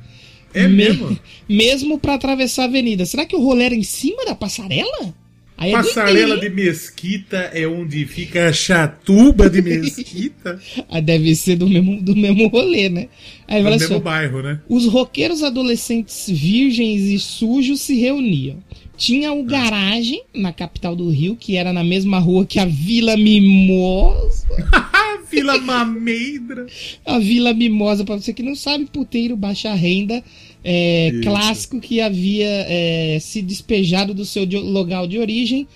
[0.54, 1.18] É Me- mesmo?
[1.46, 3.04] Mesmo pra atravessar a avenida.
[3.04, 5.14] Será que o rolê era em cima da passarela?
[5.58, 10.58] Aí é Passarela doideira, de Mesquita é onde fica a chatuba de Mesquita.
[10.88, 13.08] Ah, deve ser do mesmo, do mesmo rolê, né?
[13.46, 14.60] Aí mesmo assim, ó, bairro, né?
[14.68, 18.62] Os roqueiros adolescentes virgens e sujos se reuniam.
[18.96, 23.16] Tinha o garagem na capital do Rio, que era na mesma rua que a Vila
[23.16, 24.46] Mimosa.
[24.72, 26.66] Ah, Vila Mameidra.
[27.04, 30.22] A Vila Mimosa, pra você que não sabe, puteiro baixa renda,
[30.64, 35.66] é, clássico que havia é, se despejado do seu local de origem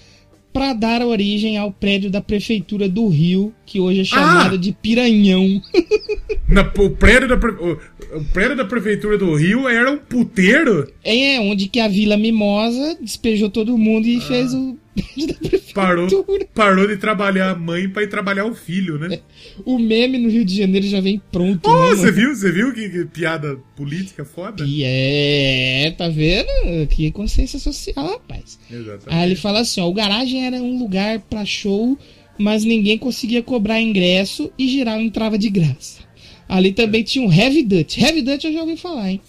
[0.52, 4.58] para dar origem ao prédio da prefeitura do Rio, que hoje é chamado Ah!
[4.58, 5.62] de Piranhão.
[6.46, 10.92] Na, o, prédio da, o, o prédio da prefeitura do Rio era um puteiro.
[11.02, 14.76] É onde que a Vila Mimosa despejou todo mundo e fez o
[15.74, 16.06] Parou,
[16.54, 19.20] parou de trabalhar a mãe pra ir trabalhar o filho, né?
[19.64, 21.96] O meme no Rio de Janeiro já vem pronto, Oh, né?
[21.96, 22.12] você mano?
[22.12, 22.34] viu?
[22.34, 24.64] Você viu que, que piada política foda?
[24.66, 26.46] E é, tá vendo?
[26.90, 28.58] Que consciência social, rapaz.
[28.70, 29.06] Exatamente.
[29.08, 31.96] Aí ele fala assim, ó, o garagem era um lugar pra show,
[32.36, 36.00] mas ninguém conseguia cobrar ingresso e geral entrava de graça.
[36.46, 37.96] Ali também tinha um Heavy Dutch.
[37.96, 39.20] Heavy Dutch eu já ouvi falar, hein?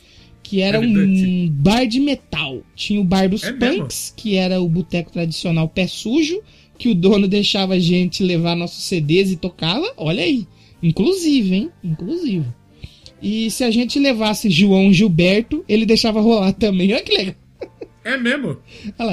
[0.53, 2.61] Que era um bar de metal.
[2.75, 3.81] Tinha o bar dos É mesmo?
[3.81, 6.39] punks, que era o boteco tradicional pé sujo,
[6.77, 9.91] que o dono deixava a gente levar nossos CDs e tocava.
[9.97, 10.45] Olha aí.
[10.83, 11.69] Inclusive, hein?
[11.83, 12.45] Inclusive.
[13.19, 16.93] E se a gente levasse João Gilberto, ele deixava rolar também.
[16.93, 17.35] Olha que legal.
[18.05, 18.57] É mesmo?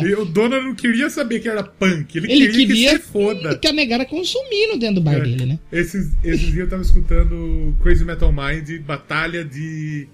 [0.04, 3.10] E o dono não queria saber que era punk, ele, Ele queria, queria que se
[3.12, 3.56] foda.
[3.56, 5.20] que a negara consumindo dentro do bar É.
[5.20, 5.58] dele, né?
[5.72, 10.08] Esses, esses dias eu tava escutando Crazy Metal Mind, batalha de,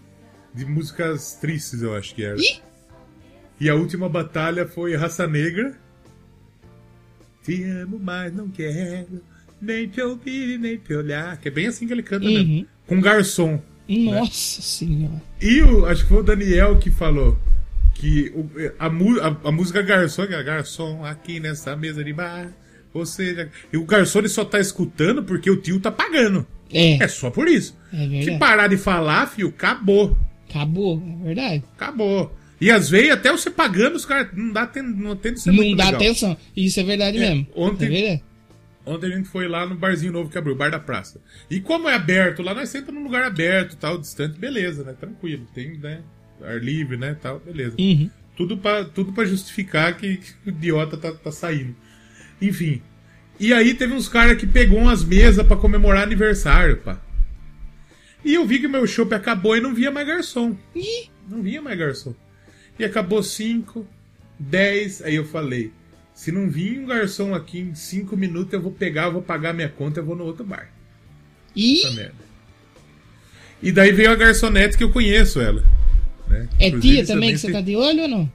[0.57, 2.39] de músicas tristes, eu acho que era.
[2.39, 2.61] Ih!
[3.61, 5.75] E a última batalha foi Raça Negra.
[7.45, 9.23] Te amo, mas não quero
[9.61, 11.37] nem te ouvir, nem te olhar.
[11.39, 12.61] Que é bem assim que ele canta, Uhum.
[12.63, 12.67] né?
[12.87, 13.63] Com garçom.
[13.89, 15.23] Nossa senhora.
[15.41, 17.39] E o, acho que foi o Daniel que falou
[17.95, 22.51] que o- a, a- a música garçom, que é garçom aqui nessa mesa de bar.
[22.93, 26.45] Ou seja, e o garçom ele só tá escutando porque o tio tá pagando.
[26.73, 27.77] É, É só por isso.
[27.93, 28.39] é Se verdade.
[28.39, 30.17] parar de falar, fio, acabou.
[30.49, 31.65] Acabou, é verdade.
[31.77, 32.37] Acabou.
[32.61, 35.95] E às vezes, até você pagando, os caras não dá não ser Não dá legal.
[35.95, 36.37] atenção.
[36.57, 37.47] Isso é verdade É, mesmo.
[37.55, 38.21] ontem- É.
[38.87, 41.21] Ontem a gente foi lá no barzinho novo que abriu, o Bar da Praça.
[41.51, 44.95] E como é aberto, lá nós sentamos num lugar aberto, tal, distante, beleza, né?
[44.99, 45.45] Tranquilo.
[45.53, 46.03] Tem, né?
[46.41, 47.17] Ar livre, né?
[47.21, 47.75] Tal, beleza.
[47.81, 48.09] Uhum.
[48.37, 51.75] Tudo pra, tudo pra justificar que, que o idiota tá, tá saindo.
[52.41, 52.81] Enfim.
[53.41, 57.01] E aí teve uns caras que pegou umas mesas pra comemorar aniversário, pá.
[58.27, 60.57] E eu vi que o meu chopp acabou e não via mais garçom.
[60.75, 62.13] Ih, Não via mais garçom.
[62.77, 63.87] E acabou 5,
[64.37, 65.03] 10.
[65.03, 65.71] Aí eu falei:
[66.13, 69.55] se não vir um garçom aqui em 5 minutos, eu vou pegar, eu vou pagar
[69.55, 70.69] minha conta, eu vou no outro bar.
[71.55, 72.27] ih, Essa merda.
[73.63, 75.63] E daí veio a garçonete que eu conheço ela.
[76.27, 76.49] né?
[76.59, 78.33] é Inclusive, tia também que você tá de olho ou não?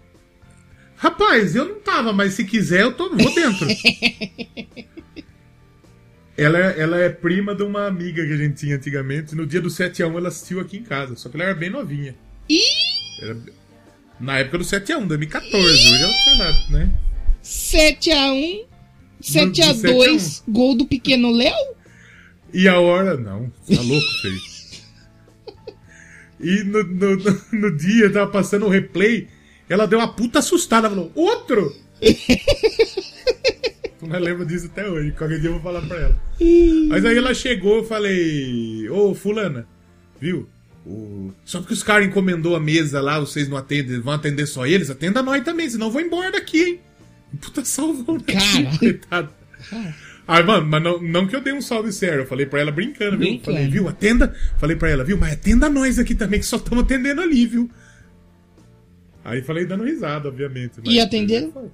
[0.95, 3.67] Rapaz, eu não tava, mas se quiser, eu tô, vou dentro.
[6.37, 9.35] ela, ela é prima de uma amiga que a gente tinha antigamente.
[9.35, 11.15] No dia do 7x1 ela assistiu aqui em casa.
[11.15, 12.15] Só que ela era bem novinha.
[12.49, 12.59] Ih,
[13.21, 13.37] Era-
[14.19, 15.55] Na época do 7x1, 2014.
[15.57, 16.91] Hoje ela sei lá, né?
[17.43, 18.65] 7x1,
[19.19, 21.53] do 7x2, gol do pequeno Léo?
[22.53, 23.17] E a hora.
[23.17, 24.51] Não, tá louco, feio.
[26.39, 29.27] E no, no, no, no dia, tava passando o replay,
[29.69, 31.75] ela deu uma puta assustada, falou: Outro!
[34.01, 36.21] Mas lembro disso até hoje, qualquer dia eu vou falar pra ela.
[36.89, 39.67] Mas aí ela chegou, eu falei: Ô, Fulana,
[40.19, 40.47] viu?
[40.85, 41.31] O...
[41.45, 44.89] Só porque os caras encomendou a mesa lá, vocês não atendem, vão atender só eles,
[44.89, 46.79] atenda nós também, senão eu vou embora daqui, hein?
[47.39, 48.77] Puta salvão daqui, Caralho.
[48.79, 49.29] coitado.
[50.27, 52.71] Ai, mano, mas não, não que eu dei um salve sério, eu falei pra ela
[52.71, 53.27] brincando, viu?
[53.27, 53.57] Brincando.
[53.57, 54.35] Falei, viu, atenda.
[54.57, 57.69] Falei pra ela, viu, mas atenda nós aqui também, que só estamos atendendo ali, viu?
[59.23, 60.73] Aí falei dando risada, obviamente.
[60.83, 61.71] E atenderam?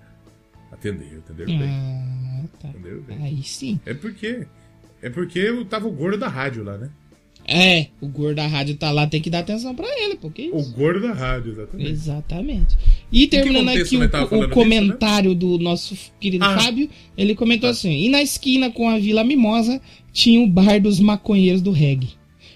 [0.71, 1.69] Atendeu, atenderam bem.
[1.69, 2.69] Ah, tá.
[2.69, 3.17] Atenderam bem.
[3.23, 3.79] Aí sim.
[3.85, 4.45] É porque.
[5.01, 6.89] É porque eu tava o gordo da rádio lá, né?
[7.49, 10.61] É, o gordo da rádio tá lá, tem que dar atenção pra ele, porque O
[10.71, 11.89] gordo da rádio, exatamente.
[11.89, 12.77] Exatamente.
[13.09, 14.03] E terminando aqui o,
[14.43, 16.59] o comentário do nosso querido Ah.
[16.59, 19.79] Fábio, ele comentou assim: e na esquina com a Vila Mimosa
[20.11, 22.09] tinha o bar dos maconheiros do reggae.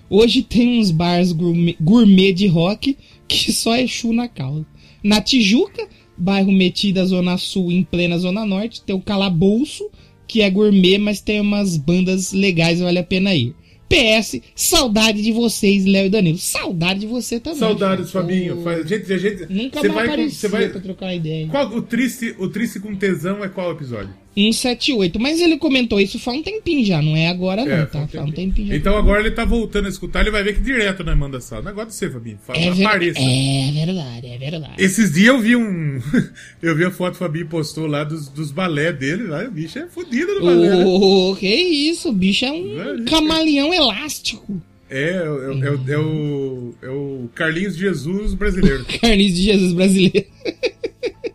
[0.09, 2.97] Hoje tem uns bars gourmet, gourmet de rock
[3.29, 4.65] que só é chu na causa.
[5.01, 5.87] Na Tijuca,
[6.21, 9.89] bairro metido da Zona Sul em plena Zona Norte, tem o Calabouço,
[10.27, 13.53] que é gourmet, mas tem umas bandas legais, vale a pena ir.
[13.89, 16.37] PS, saudade de vocês, Léo e Danilo.
[16.37, 17.59] Saudade de você também.
[17.59, 18.09] Saudades.
[18.09, 18.61] Fabinho.
[18.63, 21.47] Faz- gente, a gente, Nunca mais vai, aparecia vai pra trocar ideia.
[21.49, 24.13] Qual, o, triste, o triste com tesão é qual episódio?
[24.35, 25.19] 178.
[25.19, 28.07] Mas ele comentou isso faz um tempinho já, não é agora não, É, tá?
[28.07, 28.75] faz um tempinho já.
[28.75, 31.61] Então agora ele tá voltando a escutar, ele vai ver que direto nós manda sal.
[31.61, 32.39] Negócio de você, Fabinho.
[32.45, 33.19] Fala, é, ver- apareça.
[33.19, 34.73] é verdade, é verdade.
[34.77, 35.99] Esses dias eu vi um.
[36.61, 39.23] eu vi a foto que o Fabinho postou lá dos, dos balé dele.
[39.23, 40.69] Lá, o bicho é fodido no balé.
[40.77, 40.85] né?
[40.85, 44.61] Ô, que isso, o bicho é um camaleão elástico.
[44.89, 46.73] É, é, o- é, o- é o.
[46.83, 48.85] É o Carlinhos Jesus brasileiro.
[49.01, 50.25] Carniz de Jesus brasileiro.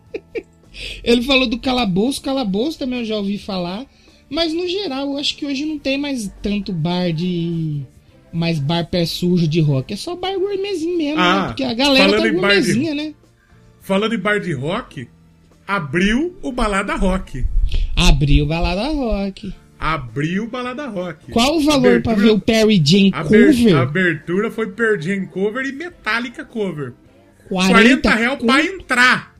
[1.07, 3.85] ele falou do calabouço, calabouço também eu já ouvi falar.
[4.29, 7.81] Mas no geral, eu acho que hoje não tem mais tanto bar de.
[8.31, 9.93] Mais bar pé sujo de rock.
[9.93, 11.47] É só bar gourmetzinho mesmo, Ah, né?
[11.47, 13.13] Porque a galera tá bar de- gourmetzinha, né?
[13.81, 15.07] Falando em bar de rock,
[15.65, 17.45] abriu o Balada Rock.
[17.95, 19.53] Abriu balada rock.
[19.79, 21.31] Abriu o Balada Rock.
[21.31, 23.75] Qual o valor pra Abertura- ver o Perry Jane cover?
[23.77, 26.93] A abertura foi Pearl Jam cover e Metallica cover.
[27.47, 28.73] 40, 40 reais pra conto.
[28.75, 29.36] entrar.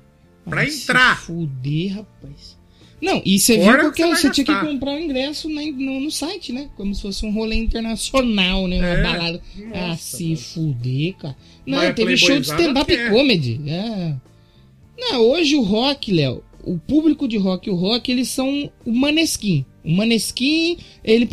[0.50, 1.20] Pra se entrar.
[1.22, 2.58] Fuder, rapaz.
[3.00, 5.62] Não, e você Fora viu que porque você você tinha que comprar o ingresso na-
[5.62, 6.68] no, no site, né?
[6.76, 8.78] Como se fosse um rolê internacional, né?
[8.80, 9.04] Uma É.
[9.04, 9.42] balada.
[9.74, 11.38] ah, Nossa, se fuder, cara.
[11.66, 13.62] Não, Mas a teve show de stand-up comedy.
[13.68, 14.16] É.
[14.98, 18.92] Não, hoje o rock, Léo, o público de rock e o rock, eles são o
[18.92, 19.64] Maneskin.
[19.84, 21.28] O Maneskin, ele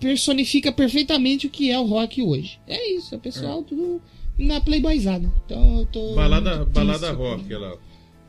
[0.00, 2.58] personifica perfeitamente o que é o rock hoje.
[2.66, 4.02] É isso, é o pessoal tudo
[4.36, 5.32] na playboyzada.
[5.46, 6.14] Então eu tô...
[6.16, 7.76] Balada, balada rock, olha lá.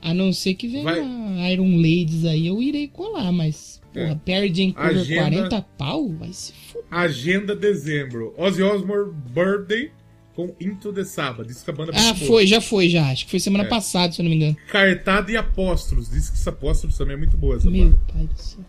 [0.05, 1.51] A não ser que venha Vai.
[1.53, 3.81] Iron Ladies aí, eu irei colar, mas.
[3.93, 4.15] Porra, É.
[4.15, 6.09] Perry Jane Cover Agenda- 40 pau?
[6.13, 6.85] Vai se fuder.
[6.91, 8.33] Agenda dezembro.
[8.37, 9.91] Ozzy Osbourne Birthday
[10.35, 11.47] com Into the Sabbath.
[11.47, 12.27] Diz que a banda é Ah, boa.
[12.27, 13.09] foi, já foi, já.
[13.09, 13.67] Acho que foi semana É.
[13.67, 14.55] passada, se eu não me engano.
[14.69, 16.09] Cartada e Apóstolos.
[16.09, 17.99] Diz que esse Apóstolos também é muito boa, essa Meu banda.
[18.13, 18.59] pai do céu.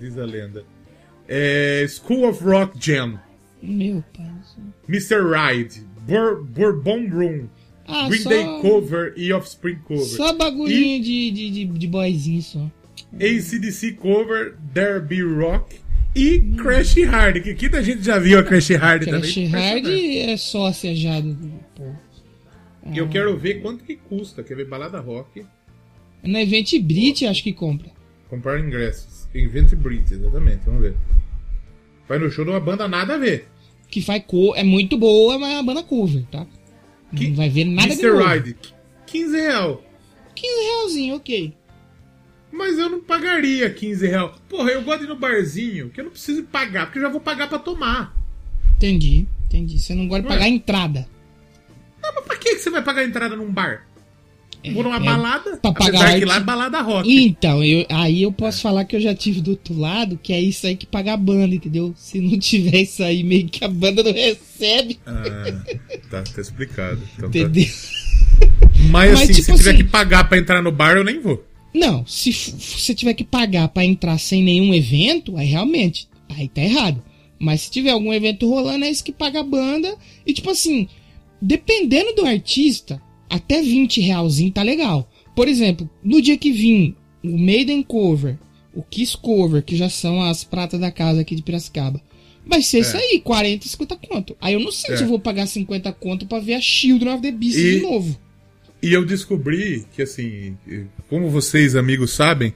[0.00, 0.64] Diz a lenda.
[1.28, 3.18] É, School of Rock Jam.
[3.62, 4.64] Meu pai do céu.
[4.88, 5.22] Mr.
[5.24, 5.86] Ride.
[6.06, 7.48] Bur Bourbon Room.
[7.88, 10.04] Ah, Green só, Day Cover e Offspring Cover.
[10.04, 12.70] só bagulhinho de, de, de, de boyzinho só.
[13.14, 15.76] ACDC Cover, Derby Rock
[16.14, 17.42] e Crash Hard.
[17.42, 19.46] Que aqui a gente já viu a Crash Hard Crash também.
[19.48, 21.36] Hard é só assejado.
[21.74, 21.84] Pô.
[22.92, 24.42] E eu quero ver quanto que custa.
[24.42, 25.44] Quer ver balada rock?
[26.22, 27.90] Na Event Brit, acho que compra.
[28.28, 29.28] Comprar ingressos.
[29.34, 30.60] Invent Brit, exatamente.
[30.64, 30.94] Vamos ver.
[32.08, 33.48] Vai no show de uma banda nada a ver.
[33.88, 36.46] Que faz co é muito boa, mas é uma banda cover, tá?
[37.16, 38.10] Que- Não vai ver nada de Mr.
[38.18, 38.28] novo.
[38.34, 38.56] Ride,
[39.06, 39.82] 15 real.
[40.34, 41.54] 15 realzinho, ok.
[42.52, 44.34] Mas eu não pagaria 15 real.
[44.48, 47.08] Porra, eu gosto de ir no barzinho, que eu não preciso pagar, porque eu já
[47.08, 48.14] vou pagar pra tomar.
[48.76, 49.78] Entendi, entendi.
[49.78, 51.08] Você não gosta de pagar a entrada.
[52.02, 53.86] Não, mas pra que que você vai pagar a entrada num bar?
[54.72, 57.08] Vou numa é, balada, apesar que lá é balada rock.
[57.24, 60.40] Então, eu, aí eu posso falar que eu já tive do outro lado, que é
[60.40, 61.92] isso aí que paga a banda, entendeu?
[61.96, 65.44] Se não tiver isso aí, meio que a banda não recebe, Ah,
[66.10, 67.00] tá, tá explicado.
[67.16, 67.38] Então tá.
[67.38, 67.66] entendeu?
[68.90, 71.20] Mas, Mas, assim, tipo se tiver assim- que pagar pra entrar no bar, eu nem
[71.20, 71.44] vou.
[71.74, 76.62] Não, se você tiver que pagar pra entrar sem nenhum evento, aí realmente, aí tá
[76.62, 77.02] errado.
[77.38, 79.94] Mas se tiver algum evento rolando, é isso que paga a banda.
[80.26, 80.88] E tipo assim,
[81.40, 85.10] dependendo do artista, até 20 realzinho tá legal.
[85.34, 88.36] Por exemplo, no dia que vim o Maiden Cover,
[88.74, 92.00] o Kiss Cover, que já são as pratas da casa aqui de Piracicaba,
[92.46, 94.36] vai ser isso aí, 40, 50 conto.
[94.40, 94.96] Aí eu não sei É.
[94.98, 97.80] se eu vou pagar 50 conto pra ver a Children of the Beast E- de
[97.82, 98.18] novo.
[98.82, 100.56] E eu descobri que, assim,
[101.08, 102.52] como vocês, amigos, sabem,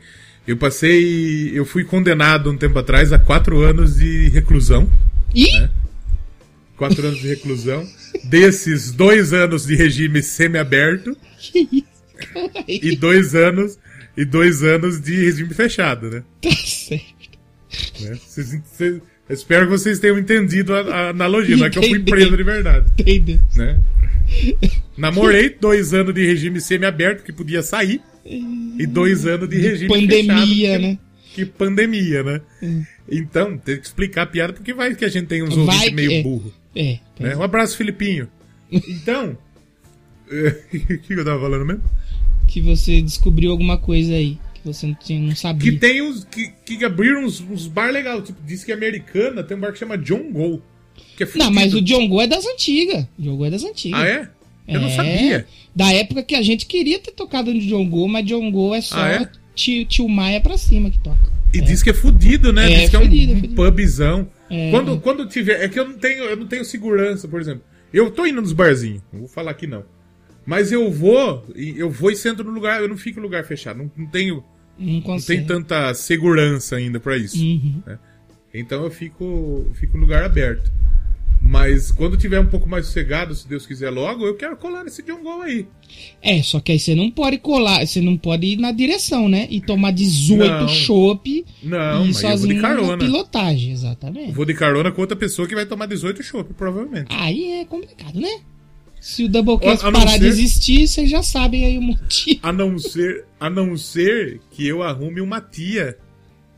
[0.47, 1.51] eu passei.
[1.53, 4.89] Eu fui condenado um tempo atrás a quatro anos de reclusão.
[5.35, 5.51] Ih!
[5.61, 5.71] né?
[6.81, 7.87] Quatro anos de reclusão.
[8.24, 11.91] Desses, dois anos de regime semiaberto Que isso?
[12.66, 13.78] E dois anos.
[14.16, 16.22] E dois anos de regime fechado, né?
[16.41, 17.05] Tá certo.
[18.01, 18.18] Né?
[18.26, 18.95] Vocês- vocês-
[19.28, 22.11] eu espero que vocês tenham entendido a, a analogia, não é que eu fui Entendi.
[22.11, 22.91] preso de verdade.
[22.99, 23.39] Entendeu?
[23.57, 23.78] né?
[24.97, 30.68] Namorei dois anos de regime semi-aberto que podia sair e dois anos de regime Pandemia,
[30.70, 30.99] fechado, né?
[31.35, 32.41] Que, pandemia, né?
[33.07, 36.12] Então, tem que explicar a piada porque vai que a gente tem uns ouvintes meio
[36.12, 36.22] é.
[36.22, 36.53] burro.
[36.75, 36.99] É.
[37.18, 37.37] Né?
[37.37, 38.29] Um abraço, Filipinho.
[38.71, 39.37] Então,
[40.31, 41.83] o que, eu tava falando mesmo?
[42.47, 45.73] Que você descobriu alguma coisa aí que você não, tinha, não sabia.
[45.73, 49.43] Que tem uns que, que abriram uns, uns bar legal, tipo, diz que é americana,
[49.43, 50.62] tem um bar que chama John Go.
[51.16, 53.07] Que é Não, mas o John Go é das antigas.
[53.18, 54.01] O John Go é das antigas.
[54.01, 54.29] Ah, é?
[54.68, 55.47] Eu não É, sabia.
[55.75, 58.81] Da época que a gente queria ter tocado no John Go, mas John Go é
[58.81, 59.29] só Ah, é?
[59.55, 61.18] tio, tio Maia pra cima que toca.
[61.53, 62.73] E diz que é fudido, né?
[62.73, 63.55] É, diz que é um, fudido, um fudido.
[63.55, 64.29] pubzão.
[64.51, 64.71] É.
[64.71, 65.63] Quando, quando tiver.
[65.63, 67.63] É que eu não tenho, eu não tenho segurança, por exemplo.
[67.93, 69.85] Eu tô indo nos barzinhos, não vou falar que não.
[70.45, 73.79] Mas eu vou, eu vou e sento no lugar, eu não fico em lugar fechado.
[73.79, 74.45] Não, não tenho.
[74.79, 77.39] Não Não tem tanta segurança ainda pra isso.
[77.39, 77.83] Uhum.
[77.87, 77.99] né?
[78.53, 80.73] Então eu fico, fico em lugar aberto.
[81.51, 85.03] Mas quando tiver um pouco mais sossegado, se Deus quiser logo, eu quero colar nesse
[85.03, 85.67] John Go aí.
[86.23, 89.49] É, só que aí você não pode colar, você não pode ir na direção, né?
[89.51, 90.69] E tomar 18 Não.
[90.69, 91.45] chopp e
[92.07, 92.99] eu sozinho de na carona.
[93.05, 94.31] pilotagem, exatamente.
[94.31, 97.09] Vou de carona com outra pessoa que vai tomar 18 chopp, provavelmente.
[97.11, 98.43] Aí é complicado, né?
[99.01, 102.39] Se o Doublecast parar de ser- existir, vocês já sabem aí o motivo.
[102.45, 105.97] A não ser, a não ser que eu arrume uma tia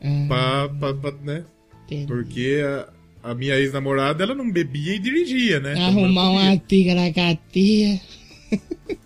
[0.03, 1.45] Ah, pra, pra- pra, né?
[1.87, 2.05] entendi.
[2.05, 2.89] Porque a,
[3.23, 5.71] a minha ex-namorada, ela não bebia e dirigia, né?
[5.73, 6.61] Então, Arrumar uma podia.
[6.67, 8.01] tigaracateia.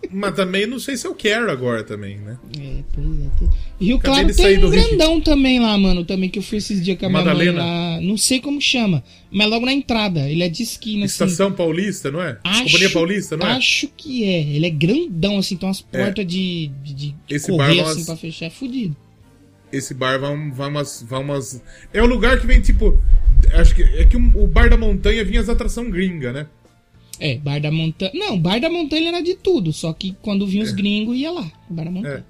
[0.10, 2.38] Mas também não sei se eu quero agora também, né?
[2.60, 3.84] É, pois é.
[3.84, 6.04] Rio Acabei Claro tem um grandão também lá, mano.
[6.04, 7.64] Também que eu fui esses dias com a Madalena?
[7.64, 8.02] lá.
[8.02, 10.28] Não sei como chama, mas logo na entrada.
[10.30, 11.14] Ele é de esquina, assim.
[11.24, 12.38] Estação Paulista, não é?
[12.44, 13.52] Acho, Companhia Paulista, não é?
[13.52, 14.42] Acho que é.
[14.56, 16.04] Ele é grandão, assim, tem umas É.
[16.06, 18.46] portas de, de, de Esse correr, bar, assim, nós- pra fechar.
[18.48, 18.96] É fudido.
[19.72, 21.62] Esse bar vai, um- vai, umas, vai umas.
[21.94, 22.98] É o lugar que vem tipo.
[23.54, 26.48] Acho que é que o, bar da montanha vinha as atrações gringa, né?
[27.20, 28.12] É, Bar da Montanha.
[28.14, 29.74] Não, Bar da Montanha era de tudo.
[29.74, 30.68] Só que quando vinha É.
[30.68, 31.50] os gringos, ia lá.
[31.70, 32.26] Bar da Montanha.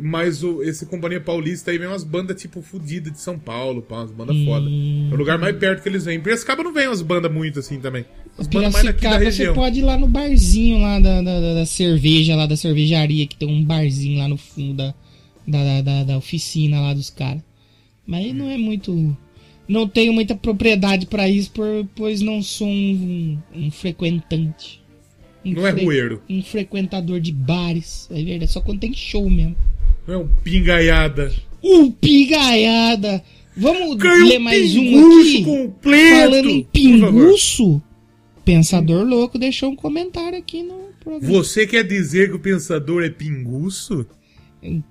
[0.00, 3.96] Mas o, esse Companhia Paulista aí vem umas bandas tipo fudidas de São Paulo, pá,
[3.96, 4.44] umas bandas Hum.
[4.46, 4.66] foda.
[4.68, 6.20] É o lugar mais perto que eles vêm.
[6.20, 8.04] Piracicaba não vem umas bandas muito assim também.
[8.38, 11.40] As bandas mais daqui da Piracicaba, você pode ir lá no barzinho lá da, da,
[11.40, 14.94] da- da cerveja, lá da cervejaria, que tem um barzinho lá no fundo da,
[15.46, 17.42] da, da, da- da oficina lá dos caras.
[18.06, 19.16] Mas aí não é muito.
[19.68, 21.50] Não tenho muita propriedade pra isso,
[21.94, 24.80] pois não sou um, um frequentante.
[25.44, 26.22] Um Não é rueiro.
[26.28, 28.08] Um frequentador de bares.
[28.10, 29.56] É verdade, só quando tem show mesmo.
[30.06, 31.32] Não é um pingaiada.
[31.62, 33.22] Um pigaiada!
[33.56, 35.44] Vamos Ganha ler um mais um aqui?
[35.44, 36.16] completo.
[36.20, 37.82] Falando em pinguço,
[38.44, 41.32] Pensador Louco deixou um comentário aqui no programa.
[41.32, 44.06] Você quer dizer que o pensador é pinguço?
[44.62, 44.82] Um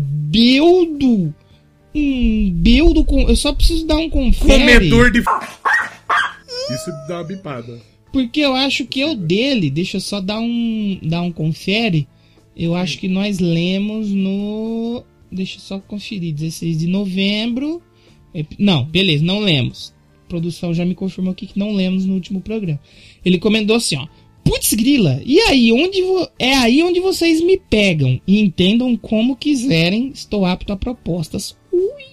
[0.00, 1.34] beldo.
[1.94, 3.28] Um beldo com.
[3.28, 4.88] Eu só preciso dar um confere.
[4.88, 5.20] Comedor de.
[5.20, 7.80] Isso dá uma bipada.
[8.12, 12.06] Porque eu acho que eu dele, deixa eu só dar um, dar um confere.
[12.56, 15.02] Eu acho que nós lemos no.
[15.30, 17.82] Deixa eu só conferir, 16 de novembro.
[18.58, 19.94] Não, beleza, não lemos.
[20.24, 22.80] A produção já me confirmou aqui que não lemos no último programa.
[23.24, 24.06] Ele comentou assim, ó.
[24.44, 26.02] Putz grila, e aí onde
[26.38, 31.56] é aí onde vocês me pegam e entendam como quiserem, estou apto a propostas.
[31.72, 32.12] Ui.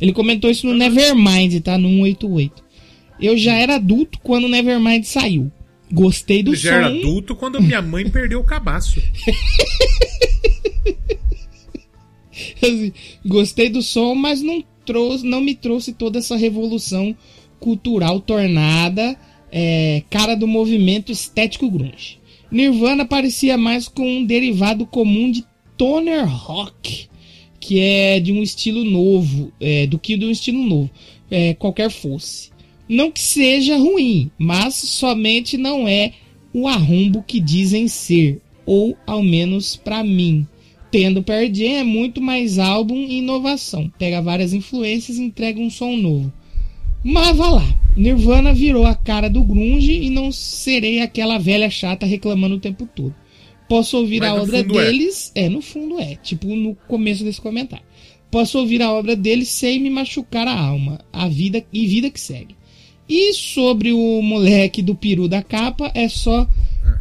[0.00, 1.78] Ele comentou isso no Nevermind, tá?
[1.78, 2.62] No 188.
[3.20, 5.50] Eu já era adulto quando o Nevermind saiu.
[5.92, 6.62] Gostei do Ele som.
[6.62, 9.00] já era adulto quando minha mãe perdeu o cabaço.
[12.62, 12.92] Assim,
[13.24, 17.16] Gostei do som, mas não trouxe, não me trouxe toda essa revolução
[17.60, 19.16] cultural tornada
[19.52, 22.18] é, cara do movimento estético grunge.
[22.50, 25.44] Nirvana parecia mais com um derivado comum de
[25.76, 27.06] toner rock,
[27.60, 30.90] que é de um estilo novo, é, do que de um estilo novo,
[31.30, 32.50] é, qualquer fosse.
[32.88, 36.12] Não que seja ruim, mas somente não é
[36.52, 40.46] o arrombo que dizem ser, ou ao menos pra mim.
[40.90, 43.90] Tendo Pearl é muito mais álbum e inovação.
[43.98, 46.30] Pega várias influências e entrega um som novo.
[47.02, 47.81] Mas vá lá.
[47.96, 52.88] Nirvana virou a cara do grunge e não serei aquela velha chata reclamando o tempo
[52.94, 53.14] todo.
[53.68, 54.62] Posso ouvir Mas a obra é.
[54.62, 55.32] deles.
[55.34, 55.48] É.
[55.48, 56.16] no fundo é.
[56.16, 57.84] Tipo no começo desse comentário.
[58.30, 61.00] Posso ouvir a obra deles sem me machucar a alma.
[61.12, 62.56] A vida e vida que segue.
[63.08, 66.48] E sobre o moleque do peru da capa, é só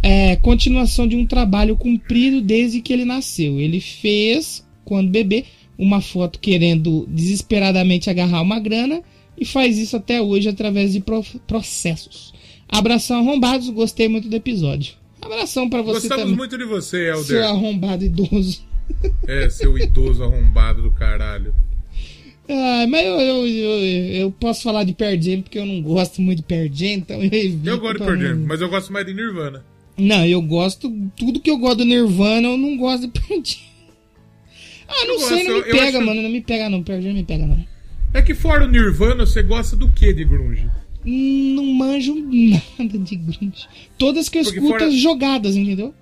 [0.04, 3.60] é, continuação de um trabalho cumprido desde que ele nasceu.
[3.60, 5.46] Ele fez, quando bebê,
[5.78, 9.02] uma foto querendo desesperadamente agarrar uma grana
[9.42, 12.32] e faz isso até hoje através de pro- processos.
[12.70, 14.94] Abração arrombados, gostei muito do episódio.
[15.22, 17.44] Abração pra você Gostamos também, muito de você, seu Helder.
[17.50, 18.64] arrombado idoso.
[19.28, 21.54] É, seu idoso arrombado do caralho.
[22.50, 23.80] Ah, mas eu, eu, eu,
[24.24, 27.18] eu posso falar de Pearl Jam porque eu não gosto muito de Pearl Jam, então
[27.18, 27.70] eu evito.
[27.70, 29.64] Eu gosto de não- mas eu gosto mais de Nirvana.
[29.98, 30.92] Não, eu gosto.
[31.16, 33.60] Tudo que eu gosto do Nirvana, eu não gosto de Pearl Jam.
[34.88, 36.22] Ah, não Eu sei, não me gosto, pega, acho- mano.
[36.22, 36.84] Não me pega, não.
[36.84, 37.66] Pearl Jam não me pega, não.
[38.14, 40.70] É que fora o Nirvana, você gosta do que de grunge?
[41.06, 43.68] Hum, Não manjo nada de grunge.
[43.98, 45.94] Todas que eu Porque escuto fora- as jogadas, entendeu?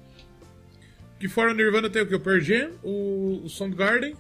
[1.20, 2.16] Que fora o Nirvana tem o que?
[2.16, 4.14] O Pearl Jam, o, o Soundgarden,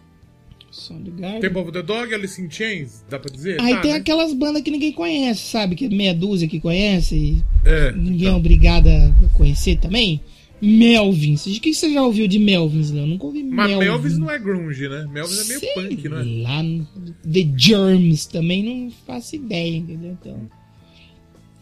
[0.71, 1.39] Soundgarden.
[1.41, 3.59] Temple of the Dog, Alice in Chains, dá pra dizer?
[3.59, 3.97] Aí Tá, tem né?
[3.97, 5.75] aquelas bandas que ninguém conhece, sabe?
[5.75, 8.37] Que é meia dúzia que conhece e É, ninguém é então.
[8.37, 10.21] obrigado a conhecer também.
[10.61, 11.45] Melvins.
[11.45, 13.07] O que você já ouviu de Melvins, Leon?
[13.07, 13.89] Nunca ouvi Mas Melvins.
[13.89, 15.07] Melvis não é grunge, né?
[15.11, 16.23] Melvis é meio Sei punk, não é?
[16.43, 16.85] Lá no
[17.23, 20.17] The Germs também não faço ideia, entendeu?
[20.19, 20.49] Então.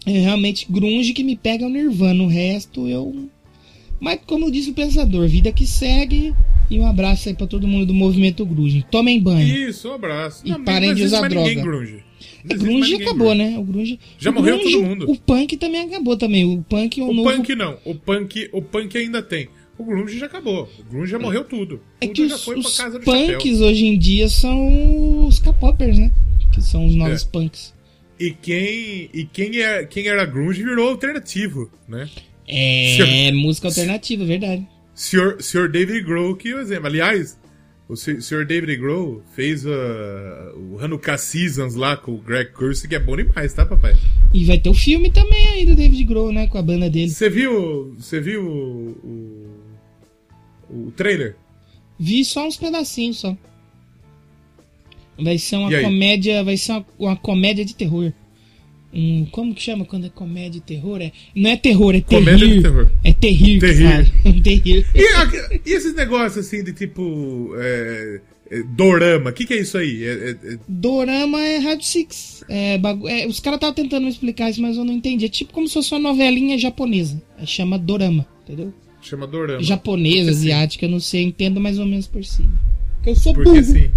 [0.05, 2.23] É realmente grunge que me pega o Nirvana.
[2.23, 3.29] O resto eu.
[3.99, 6.33] Mas como disse o pensador, vida que segue.
[6.69, 8.85] E um abraço aí pra todo mundo do movimento grunge.
[8.91, 9.69] Tomem banho.
[9.69, 10.41] Isso, um abraço.
[10.45, 11.53] E parem não de existe usar droga.
[11.55, 12.03] grunge.
[12.49, 13.51] É, grunge acabou, grunge.
[13.51, 13.57] né?
[13.59, 13.99] O grunge.
[14.17, 15.11] Já o morreu grunge, todo mundo.
[15.11, 16.43] O punk também acabou também.
[16.45, 17.29] O punk é o, O novo.
[17.31, 17.77] punk não.
[17.85, 19.47] O punk, o punk ainda tem.
[19.77, 20.67] O grunge já acabou.
[20.79, 21.79] O grunge já morreu tudo.
[22.01, 23.37] É Tudo que já os, foi pra os casa do chapéu.
[23.37, 26.11] punks hoje em dia são os K-popers, né?
[26.51, 27.27] Que são os novos É.
[27.31, 27.73] punks.
[28.19, 32.09] E quem, e quem, é, quem era grunge virou alternativo, né?
[32.47, 34.67] É, música alternativa, verdade.
[34.97, 35.39] Sr.
[35.39, 35.69] Sr.
[35.69, 36.87] David Grohl, que é exemplo.
[36.87, 37.37] Aliás,
[37.87, 38.45] o Sr.
[38.47, 39.69] David Grohl fez uh,
[40.57, 43.95] o Hanukkah Seasons lá com o Greg Curse, que é bom demais, tá, papai?
[44.33, 46.47] E vai ter o filme também aí do David Grohl, né?
[46.47, 47.11] Com a banda dele.
[47.11, 49.51] Você viu, você viu o,
[50.67, 51.35] o, o trailer?
[51.99, 53.37] Vi só uns pedacinhos só.
[55.19, 56.43] Vai ser uma comédia.
[56.43, 58.11] Vai ser uma, uma comédia de terror.
[58.93, 61.01] Um, como que chama quando é comédia de terror?
[61.01, 62.23] É, não é terror, é de terror.
[62.23, 64.05] É fala.
[64.25, 64.85] Um terrir.
[64.95, 67.51] E, e esses negócios assim de tipo.
[67.57, 70.03] é, é, dorama, o que, que é isso aí?
[70.05, 72.45] É- é- é- Dorama é Rádio Six.
[72.47, 75.25] É, bagu- é, os caras estavam tentando me explicar isso, mas eu não entendi.
[75.25, 77.21] É tipo como se fosse uma novelinha japonesa.
[77.45, 78.73] Chama Dorama, entendeu?
[79.01, 79.61] chama dorama.
[79.63, 82.51] Japonesa, asiática, eu não sei, entendo mais ou menos por cima.
[82.95, 83.59] Porque eu sou Porque burro.
[83.61, 83.89] assim.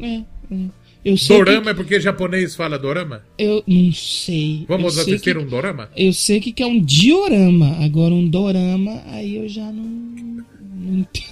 [0.00, 0.56] É, é.
[1.04, 3.24] Eu sei Dorama é porque japonês fala dorama?
[3.36, 3.42] que...
[3.44, 4.64] Eu não sei.
[4.68, 5.42] Vamos eu assistir que...
[5.42, 5.90] um dorama?
[5.96, 7.76] Eu sei que que é um diorama.
[7.84, 10.12] Agora um dorama, aí eu já não.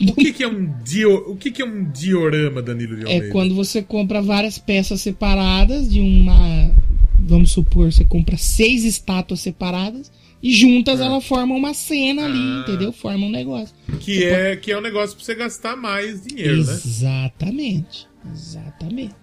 [0.08, 3.14] O que, que é um dio, o que, que é um diorama, Danilo de É
[3.14, 3.28] Almeida?
[3.30, 6.70] quando você compra várias peças separadas de uma.
[7.18, 10.10] Vamos supor, você compra seis estátuas separadas
[10.42, 12.64] e juntas elas formam uma cena ali, Ah.
[12.66, 12.92] entendeu?
[12.92, 13.74] Formam um negócio.
[14.00, 16.72] Que é, que é um negócio pra você gastar mais dinheiro, né?
[16.72, 18.06] Exatamente.
[18.32, 19.14] Exatamente.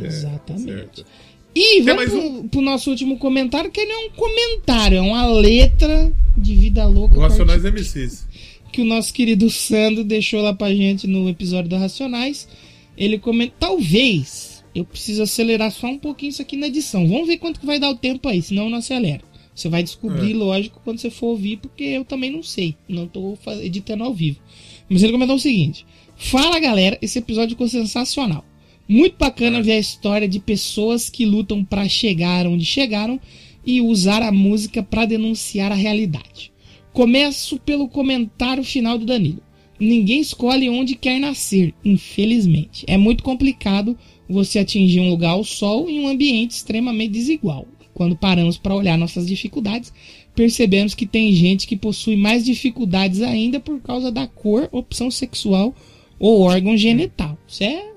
[0.00, 0.64] Exatamente.
[0.64, 1.06] certo.
[1.54, 6.10] E vamos pro, pro nosso último comentário, que não é um comentário, é uma letra
[6.36, 7.20] de vida louca.
[7.20, 8.26] Racionais part- MCs.
[8.72, 12.48] que o nosso querido Sandro deixou lá pra gente no episódio do Racionais.
[12.96, 17.06] Ele comenta, talvez eu preciso acelerar só um pouquinho isso aqui na edição.
[17.06, 19.24] Vamos ver quanto que vai dar o tempo aí, senão eu não acelero.
[19.54, 20.34] Você vai descobrir, É.
[20.34, 22.74] lógico, quando você for ouvir, porque eu também não sei.
[22.88, 24.38] Não tô editando ao vivo.
[24.88, 25.84] Mas ele comentou o seguinte:
[26.16, 28.42] Fala galera, esse episódio ficou sensacional.
[28.92, 33.18] Muito bacana ver a história de pessoas que lutam pra chegar onde chegaram
[33.64, 36.52] e usar a música pra denunciar a realidade.
[36.92, 39.40] Começo pelo comentário final do Danilo.
[39.80, 42.84] Ninguém escolhe onde quer nascer, infelizmente.
[42.86, 43.96] É muito complicado
[44.28, 47.66] você atingir um lugar ao sol em um ambiente extremamente desigual.
[47.94, 49.90] Quando paramos para olhar nossas dificuldades,
[50.34, 55.74] percebemos que tem gente que possui mais dificuldades ainda por causa da cor, opção sexual
[56.18, 57.38] ou órgão genital.
[57.48, 57.91] Isso é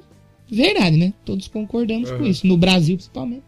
[0.55, 1.13] verdade, né?
[1.23, 2.27] Todos concordamos com Aham.
[2.27, 3.43] isso, no Brasil principalmente.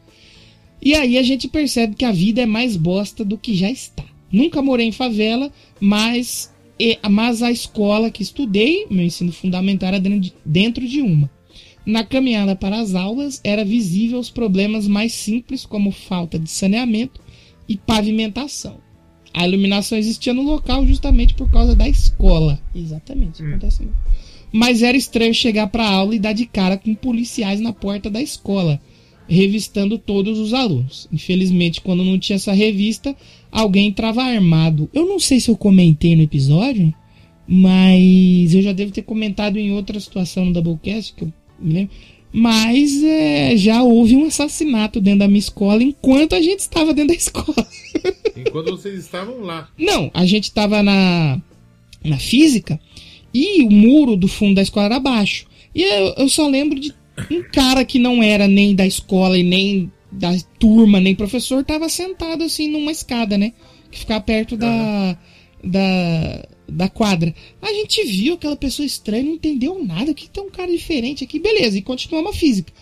[0.81, 4.03] E aí a gente percebe que a vida é mais bosta do que já está.
[4.31, 9.99] Nunca morei em favela, mas, e- mas a escola que estudei, meu ensino fundamental era
[9.99, 11.29] dentro de- dentro de uma.
[11.85, 17.21] Na caminhada para as aulas, era visível os problemas mais simples, como falta de saneamento
[17.67, 18.77] e pavimentação.
[19.33, 22.59] A iluminação existia no local justamente por causa da escola.
[22.75, 23.95] Exatamente, isso acontece mesmo.
[24.51, 28.09] Mas era estranho chegar para a aula e dar de cara com policiais na porta
[28.09, 28.79] da escola,
[29.27, 31.07] revistando todos os alunos.
[31.11, 33.15] Infelizmente, quando não tinha essa revista,
[33.51, 34.89] alguém entrava armado.
[34.93, 36.93] Eu não sei se eu comentei no episódio,
[37.47, 41.95] mas eu já devo ter comentado em outra situação no Doublecast, que eu me lembro.
[42.31, 47.09] Mas é, já houve um assassinato dentro da minha escola enquanto a gente estava dentro
[47.09, 47.67] da escola.
[48.35, 49.69] Enquanto vocês estavam lá.
[49.77, 51.41] Não, a gente tava na,
[52.03, 52.79] na física
[53.37, 55.45] e o muro do fundo da escola era baixo.
[55.75, 56.91] E eu, eu só lembro de
[57.29, 61.87] um cara que não era nem da escola e nem da turma, nem professor, tava
[61.89, 63.53] sentado assim numa escada, né?
[63.91, 65.17] Que ficava perto da,
[65.63, 67.33] da, da quadra.
[67.61, 70.11] A gente viu aquela pessoa estranha, não entendeu nada.
[70.11, 71.39] O que tem um cara diferente aqui?
[71.39, 72.73] Beleza, e continuamos a física.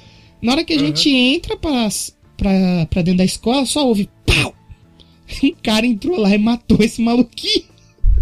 [0.41, 0.85] Na hora que a Aham.
[0.85, 1.89] gente entra pra,
[2.37, 4.53] pra, pra dentro da escola, só ouve pau!
[5.43, 7.65] Um cara entrou lá e matou esse maluquinho.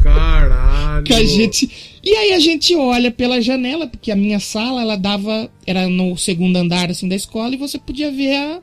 [0.01, 1.03] Caralho.
[1.03, 1.69] Que a gente.
[2.03, 5.49] E aí a gente olha pela janela, porque a minha sala, ela dava.
[5.65, 8.61] Era no segundo andar assim da escola e você podia ver a,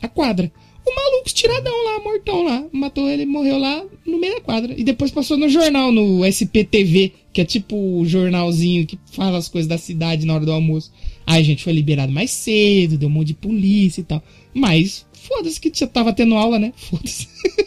[0.00, 0.50] a quadra.
[0.86, 2.64] O maluco estiradão lá, mortão lá.
[2.72, 4.72] Matou ele, morreu lá no meio da quadra.
[4.74, 9.48] E depois passou no jornal, no SPTV, que é tipo o jornalzinho que fala as
[9.48, 10.90] coisas da cidade na hora do almoço.
[11.26, 14.22] Aí a gente foi liberado mais cedo, deu um monte de polícia e tal.
[14.54, 16.72] Mas, foda-se que já tava tendo aula, né?
[16.74, 17.28] Foda-se.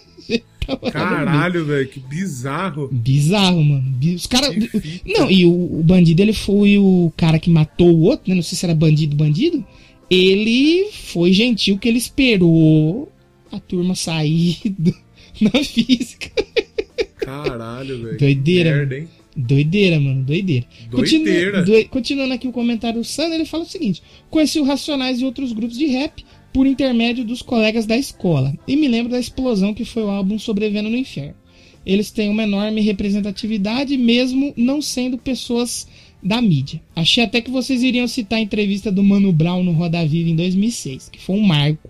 [0.91, 2.89] Caralho, velho, que bizarro.
[2.91, 3.93] Bizarro, mano.
[4.15, 4.55] Os caras.
[5.05, 8.35] Não, e o, o bandido, ele foi o cara que matou o outro, né?
[8.35, 9.65] Não sei se era bandido, bandido.
[10.09, 13.11] Ele foi gentil que ele esperou
[13.51, 14.95] a turma sair do-
[15.41, 16.31] na física.
[17.17, 18.17] Caralho, velho.
[18.17, 19.07] Doideira, Merda, hein?
[19.35, 20.65] Doideira, mano, doideira.
[20.89, 21.63] Doideira.
[21.63, 25.25] doi- continuando aqui o comentário do Sandro, ele fala o seguinte: Conheci o Racionais e
[25.25, 28.53] outros grupos de rap por intermédio dos colegas da escola.
[28.67, 31.35] E me lembro da explosão que foi o álbum Sobrevivendo no Inferno.
[31.85, 35.87] Eles têm uma enorme representatividade, mesmo não sendo pessoas
[36.21, 36.81] da mídia.
[36.95, 40.35] Achei até que vocês iriam citar a entrevista do Mano Brown no Roda Viva em
[40.35, 41.89] 2006, que foi um marco.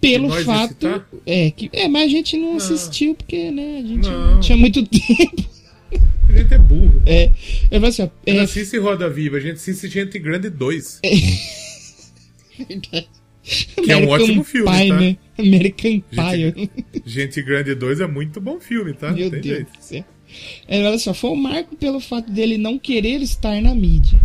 [0.00, 1.04] Pelo fato.
[1.26, 4.34] É, que, é, mas a gente não, assistiu porque, né, a gente Não.
[4.34, 5.44] não tinha muito tempo.
[6.28, 7.02] A gente é burro.
[7.04, 7.30] É,
[7.70, 11.00] eu assim, ó, Não é, assiste Roda Viva, a gente assiste Gente Grande 2.
[13.42, 15.00] Que é um ótimo filme, Pie, tá?
[15.00, 15.16] né?
[15.38, 16.70] American Pie.
[17.06, 19.10] Gente Grande 2 é muito bom filme, tá?
[19.12, 19.72] Meu tem Deus jeito.
[19.72, 20.04] do céu.
[20.66, 24.18] É, olha só, foi um marco pelo fato dele não querer estar na mídia.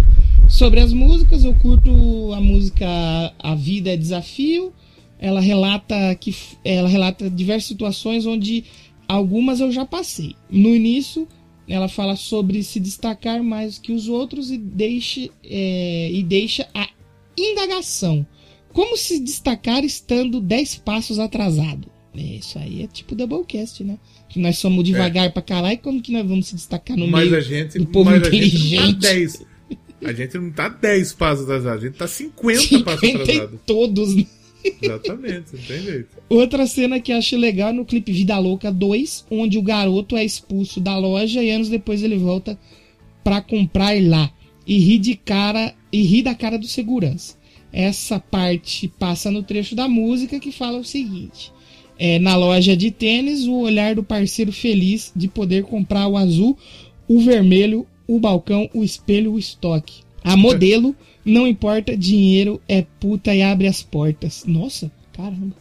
[0.49, 2.85] Sobre as músicas, eu curto a música
[3.39, 4.73] A Vida é Desafio.
[5.17, 6.35] Ela relata que
[6.65, 8.65] ela relata diversas situações onde
[9.07, 10.35] algumas eu já passei.
[10.49, 11.27] No início,
[11.67, 16.89] ela fala sobre se destacar mais que os outros e deixa, é, e deixa a
[17.37, 18.25] indagação.
[18.73, 21.87] Como se destacar estando 10 passos atrasado?
[22.15, 23.97] É, Isso aí é tipo Doublecast, né?
[24.29, 27.37] Que nós somos devagar pra caralho, como que nós vamos se destacar no Mas meio
[27.37, 28.93] a gente, do povo mas a gente inteligente?
[29.01, 29.45] tá 10.
[30.05, 33.59] A gente não tá 10 passos atrasado, a gente tá 50, passos 50 e atrasado.
[33.65, 34.15] todos.
[34.15, 34.25] né?
[34.81, 36.07] Exatamente, não tem jeito.
[36.29, 40.23] Outra cena que acho legal é no clipe Vida Louca 2, onde o garoto é
[40.23, 42.57] expulso da loja e anos depois ele volta
[43.23, 44.31] pra comprar lá
[44.65, 47.35] e ri de cara e ri da cara do segurança.
[47.73, 51.51] Essa parte passa no trecho da música que fala o seguinte:
[51.97, 56.55] é, na loja de tênis, o olhar do parceiro feliz de poder comprar o azul,
[57.07, 60.03] o vermelho, o balcão, o espelho, o estoque.
[60.23, 60.95] A modelo,
[61.25, 64.45] não importa, dinheiro é puta e abre as portas.
[64.45, 65.55] Nossa, caramba.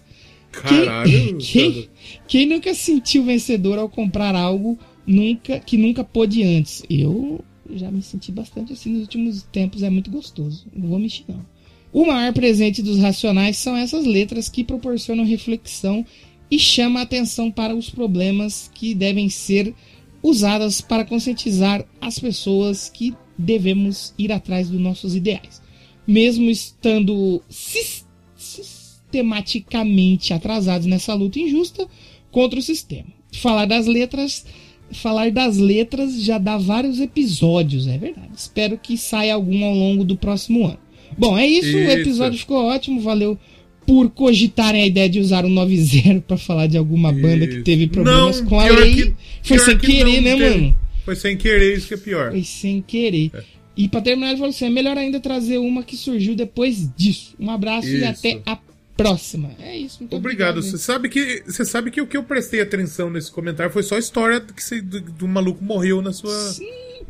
[0.52, 1.38] Caralho.
[1.40, 1.88] Quem,
[2.28, 6.82] quem nunca se sentiu vencedor ao comprar algo nunca que nunca pôde antes?
[6.90, 7.42] Eu
[7.74, 10.66] já me senti bastante assim nos últimos tempos, é muito gostoso.
[10.74, 11.51] Não vou mentir, não.
[11.92, 16.06] O maior presente dos racionais são essas letras que proporcionam reflexão
[16.50, 19.74] e chama a atenção para os problemas que devem ser
[20.22, 25.60] usadas para conscientizar as pessoas que devemos ir atrás dos nossos ideais,
[26.06, 31.86] mesmo estando sis- sistematicamente atrasados nessa luta injusta
[32.30, 33.08] contra o sistema.
[33.32, 34.46] Falar das letras,
[34.92, 38.30] falar das letras já dá vários episódios, é verdade.
[38.36, 40.78] Espero que saia algum ao longo do próximo ano.
[41.18, 41.90] Bom, é isso, o Isso.
[41.90, 43.38] episódio ficou ótimo, valeu
[43.86, 47.86] por cogitarem a ideia de usar o 90 para falar de alguma banda que teve
[47.88, 48.94] problemas Não, com a lei.
[48.94, 50.60] que- Foi sem que querer, não né, teve.
[50.60, 50.76] mano?
[51.04, 52.30] Foi sem querer, isso que é pior.
[52.30, 53.32] Foi sem querer.
[53.76, 57.34] E pra terminar, ele falou assim: é melhor ainda trazer uma que surgiu depois disso.
[57.40, 58.04] Um abraço e Isso.
[58.04, 58.56] até a
[58.96, 59.50] próxima.
[59.60, 60.62] É isso, Obrigado.
[60.62, 63.96] Você sabe que você sabe que o que eu prestei atenção nesse comentário foi só
[63.96, 66.32] a história que você, do, do maluco morreu na sua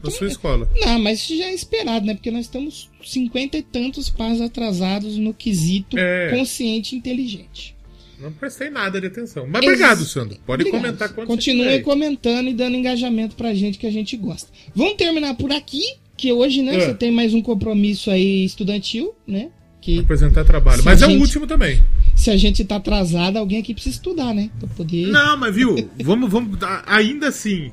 [0.03, 0.69] na sua escola.
[0.85, 2.15] Não, mas isso já é esperado, né?
[2.15, 6.31] Porque nós estamos cinquenta e tantos passos atrasados no quesito É.
[6.37, 7.77] consciente e inteligente.
[8.19, 9.47] Não prestei nada de atenção.
[9.49, 10.39] Mas obrigado, Sandro.
[10.47, 10.81] Pode Obrigado.
[10.81, 14.49] comentar quando Continue comentando e dando engajamento pra gente que a gente gosta.
[14.75, 15.83] Vamos terminar por aqui,
[16.17, 16.81] que hoje, né, É.
[16.81, 19.51] você tem mais um compromisso aí estudantil, né?
[19.83, 20.81] Que apresentar trabalho.
[20.85, 21.83] Mas é o gente- último também.
[22.17, 24.49] se a gente tá atrasado, alguém aqui precisa estudar, né?
[24.59, 25.09] Pra poder.
[25.09, 26.59] Não, mas viu, vamos, vamos.
[26.87, 27.71] Ainda assim,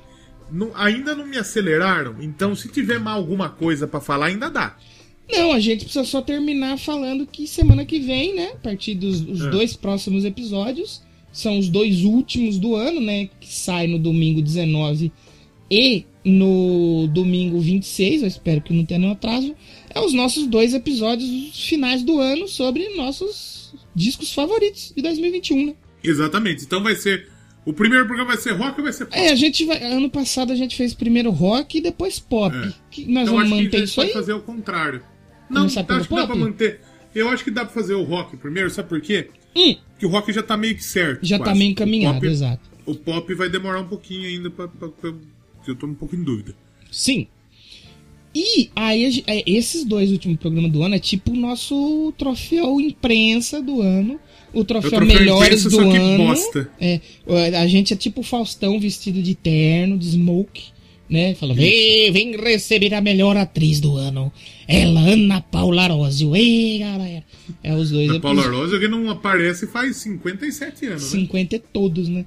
[0.52, 2.16] não- ainda não me aceleraram.
[2.20, 4.76] Então, se tiver mais alguma coisa pra falar, ainda dá.
[5.32, 8.54] Não, a gente precisa só terminar falando que semana que vem, né?
[8.56, 9.50] A partir dos os É.
[9.52, 13.30] dois próximos episódios, são os dois últimos do ano, né?
[13.40, 15.12] Que sai no domingo 19
[15.70, 18.22] e no domingo 26.
[18.22, 19.56] Eu espero que não tenha nenhum atraso.
[19.90, 25.66] É os nossos dois episódios os finais do ano sobre nossos discos favoritos de 2021,
[25.68, 25.74] né?
[26.04, 26.64] Exatamente.
[26.64, 27.28] Então vai ser.
[27.66, 29.18] O primeiro programa vai ser rock ou vai ser pop?
[29.18, 29.82] É, a gente vai.
[29.84, 32.56] Ano passado a gente fez primeiro rock e depois pop.
[32.56, 32.74] É.
[32.90, 34.14] Que nós então vamos acho que a manter gente isso pode aí?
[34.14, 35.02] fazer o contrário.
[35.50, 36.26] Não, acho que dá pop?
[36.28, 36.82] pra manter.
[37.14, 39.30] Eu acho que dá pra fazer o rock primeiro, sabe por quê?
[39.56, 41.26] Hum, Porque o rock já tá meio que certo.
[41.26, 41.60] já tá quase.
[41.60, 42.70] meio encaminhado, o pop, exato.
[42.86, 44.68] O pop vai demorar um pouquinho ainda pra.
[44.68, 45.14] pra- pra-
[45.68, 46.56] eu tô um pouco em dúvida.
[46.92, 47.28] Sim.
[48.34, 53.62] E aí, é, esses dois últimos programas do ano é tipo o nosso troféu imprensa
[53.62, 54.20] do ano.
[54.54, 56.18] O troféu, É troféu melhores imprensa, do que ano.
[56.28, 56.72] bosta.
[56.80, 57.00] É,
[57.58, 60.64] a gente é tipo o Faustão vestido de terno, de smoke,
[61.10, 61.34] né?
[61.36, 64.32] Fala, vem, vem receber a melhor atriz do ano.
[64.68, 66.36] Ela, Ana Paula Arósio.
[66.36, 67.24] Ei, galera.
[67.64, 68.72] É os dois A Paula episódios.
[68.72, 71.10] Rosa que não aparece faz 57 anos, né?
[71.20, 72.26] 50 e todos, né?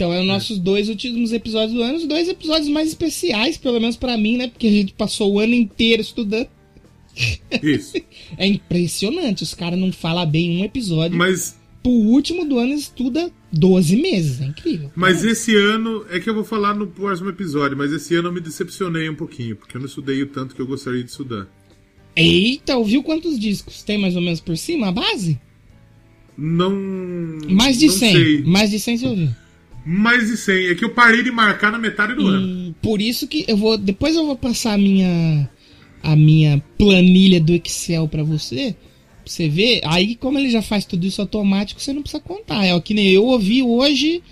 [0.00, 3.78] Então, é os nossos dois últimos episódios do ano, os dois episódios mais especiais, pelo
[3.78, 4.48] menos pra mim, né?
[4.48, 6.48] Porque a gente passou o ano inteiro estudando.
[7.62, 8.00] Isso.
[8.38, 11.18] É impressionante, os caras não falam bem um episódio.
[11.18, 14.90] Mas, Pro último do ano estuda 12 meses, é incrível.
[14.94, 18.32] mas esse ano, é que eu vou falar no próximo episódio, mas esse ano eu
[18.32, 21.48] me decepcionei um pouquinho, porque eu não estudei o tanto que eu gostaria de estudar.
[22.14, 25.38] Eita, ouviu quantos discos tem mais ou menos por cima, a base?
[26.38, 26.70] Não.
[27.50, 28.12] Mais de não 100.
[28.12, 28.42] Sei.
[28.44, 29.30] Mais de 100 você ouviu.
[29.84, 30.66] Mais de 100.
[30.68, 32.46] É que eu parei de marcar na metade do ano.
[32.46, 33.78] Hum, por isso que eu vou.
[33.78, 35.48] Depois eu vou passar a minha.
[36.02, 38.74] A minha planilha do Excel pra você.
[39.22, 39.80] Pra você ver.
[39.84, 42.64] Aí, como ele já faz tudo isso automático, você não precisa contar.
[42.64, 44.22] É o que nem eu ouvi hoje.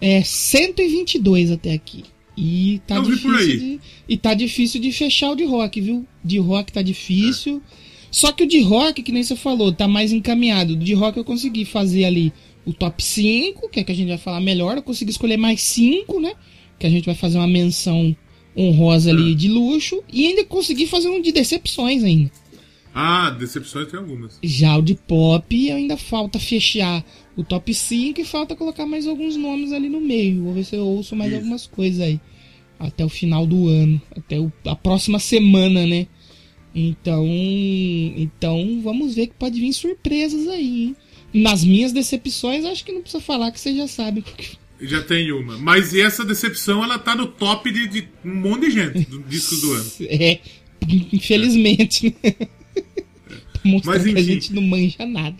[0.00, 2.04] É 122 até aqui.
[2.36, 3.80] E tá Eu difícil de.
[4.06, 6.06] E tá difícil de fechar o de rock, viu?
[6.22, 7.62] De rock tá difícil.
[8.10, 10.74] Só que o de rock, que nem você falou, tá mais encaminhado.
[10.74, 12.32] O de rock eu consegui fazer ali
[12.66, 14.76] o top 5, que é que a gente vai falar melhor.
[14.76, 16.34] Eu consegui escolher mais 5, né?
[16.78, 18.14] Que a gente vai fazer uma menção
[18.56, 20.02] honrosa ali de luxo.
[20.12, 22.30] E ainda consegui fazer um de decepções ainda.
[22.92, 24.38] Ah, decepções tem algumas.
[24.42, 27.04] Já o de pop ainda falta fechar
[27.36, 30.42] o top 5 e falta colocar mais alguns nomes ali no meio.
[30.44, 31.40] Vou ver se eu ouço mais Isso.
[31.40, 32.18] algumas coisas aí.
[32.78, 34.00] Até o final do ano.
[34.16, 36.06] Até o- a próxima semana, né?
[36.74, 37.26] Então.
[38.16, 40.96] Então vamos ver que pode vir surpresas aí, hein?
[41.42, 44.22] Nas minhas decepções, acho que não precisa falar que vocês já.
[44.22, 44.56] Porque...
[44.80, 45.56] Já tem uma.
[45.58, 49.60] Mas essa decepção, ela tá no top de, de um monte de gente do discos
[49.60, 49.90] do ano.
[50.08, 50.40] É,
[51.12, 52.32] infelizmente, né?
[52.32, 54.22] Pra mostrar Mas, que a enfim.
[54.24, 55.36] gente não manja nada.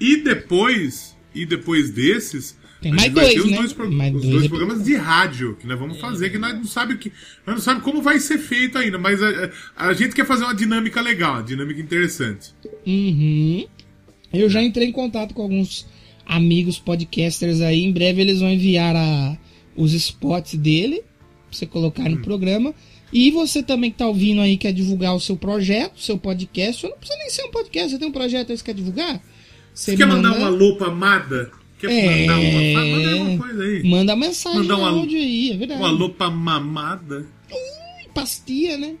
[0.00, 3.56] E depois, e depois desses, Tem mais dois, ter os né?
[3.58, 6.54] dois, pro- Mais os dois dois programas de rádio que nós vamos fazer, que nós
[6.54, 7.12] não sabe que,
[7.46, 9.28] nós não sabe como vai ser feito ainda, mas a,
[9.76, 12.48] a- a gente quer fazer uma dinâmica legal, uma dinâmica interessante.
[12.86, 13.66] Uhum.
[14.32, 15.86] Eu já entrei em contato com alguns
[16.26, 17.80] amigos podcasters aí.
[17.84, 19.36] Em breve eles vão enviar a,
[19.76, 22.10] os spots dele pra você colocar Hum.
[22.10, 22.74] no programa.
[23.12, 26.86] E você também que tá ouvindo aí quer divulgar o seu projeto, seu podcast.
[26.86, 29.20] Não precisa nem ser um podcast, você tem um projeto aí que você quer divulgar?
[29.74, 31.50] Você quer mandar uma alô pra Amada?
[31.80, 32.26] Quer É.
[32.26, 32.86] mandar uma.
[32.96, 33.82] Manda alguma coisa aí.
[33.82, 35.80] Manda mensagem Mandar no um alô- áudio aí, é verdade.
[35.82, 37.26] Um alô pra mamada.
[38.14, 38.94] pastia, né?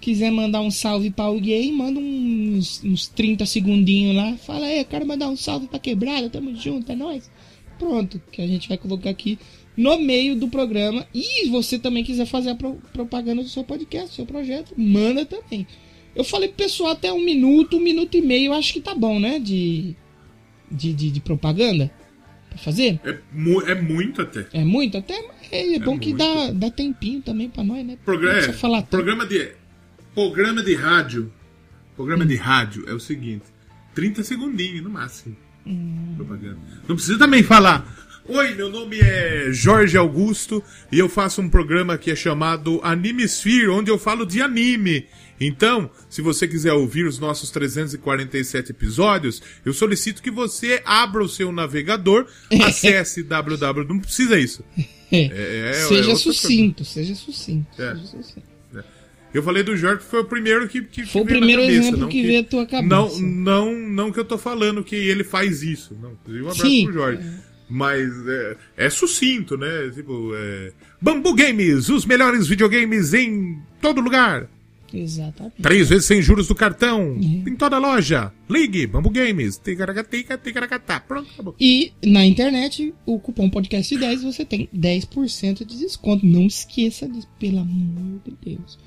[0.00, 4.34] Quiser mandar um salve pra alguém, manda uns, uns 30 segundinhos lá.
[4.38, 7.30] Fala aí, eu quero mandar um salve pra quebrada, tamo junto, é nóis.
[7.78, 9.38] Pronto, que a gente vai colocar aqui
[9.76, 11.06] no meio do programa.
[11.14, 15.24] E você também quiser fazer a pro- propaganda do seu podcast, do seu projeto, manda
[15.26, 15.66] também.
[16.16, 19.20] Eu falei pro pessoal até um minuto, um minuto e meio, acho que tá bom,
[19.20, 19.38] né?
[19.38, 19.94] De,
[20.70, 21.90] de, de, de propaganda
[22.48, 22.98] pra fazer.
[23.04, 24.46] É, mu- é muito até.
[24.52, 27.96] É muito até, mas é, bom que dá, dá tempinho também pra nós, né?
[28.48, 28.90] É, falar tanto.
[28.90, 29.59] programa de.
[30.14, 31.32] Programa de rádio.
[31.96, 33.44] Programa de rádio é o seguinte:
[33.94, 35.36] 30 segundinhos no máximo.
[35.66, 36.14] Hum.
[36.16, 36.58] Propaganda.
[36.88, 37.98] Não precisa também falar.
[38.26, 43.24] Oi, meu nome é Jorge Augusto e eu faço um programa que é chamado Anime
[43.24, 45.06] Sphere, onde eu falo de anime.
[45.40, 51.28] Então, se você quiser ouvir os nossos 347 episódios, eu solicito que você abra o
[51.28, 52.26] seu navegador,
[52.62, 53.84] acesse www.
[53.88, 54.62] Não precisa isso.
[55.10, 57.82] é- é seja outra sucinto, seja sucinto.
[57.82, 57.94] É.
[57.96, 58.59] seja sucinto.
[59.32, 61.80] Eu falei do Jorge, que foi o primeiro que, que Foi o que primeiro cabeça,
[61.80, 62.88] exemplo não que veio à tua cabeça.
[62.88, 65.96] Não, não, não que eu tô falando que ele faz isso.
[66.00, 66.84] Não, inclusive um abraço Sim.
[66.84, 67.30] pro Jorge.
[67.68, 69.90] Mas é, é sucinto, né?
[69.94, 70.72] Tipo, é...
[71.00, 74.48] Bambu Games, os melhores videogames em todo lugar.
[74.92, 75.62] Exatamente.
[75.62, 77.12] Três vezes sem juros do cartão.
[77.12, 77.44] Uhum.
[77.46, 78.32] Em toda loja.
[78.48, 79.56] Ligue, Bambu Games.
[79.56, 81.00] Ticaracatica, ticaracatá.
[81.00, 81.54] Pronto, acabou.
[81.60, 86.26] E na internet, o cupom podcast 10 você tem 10% de desconto.
[86.26, 88.78] Não esqueça disso, pelo amor de Deus.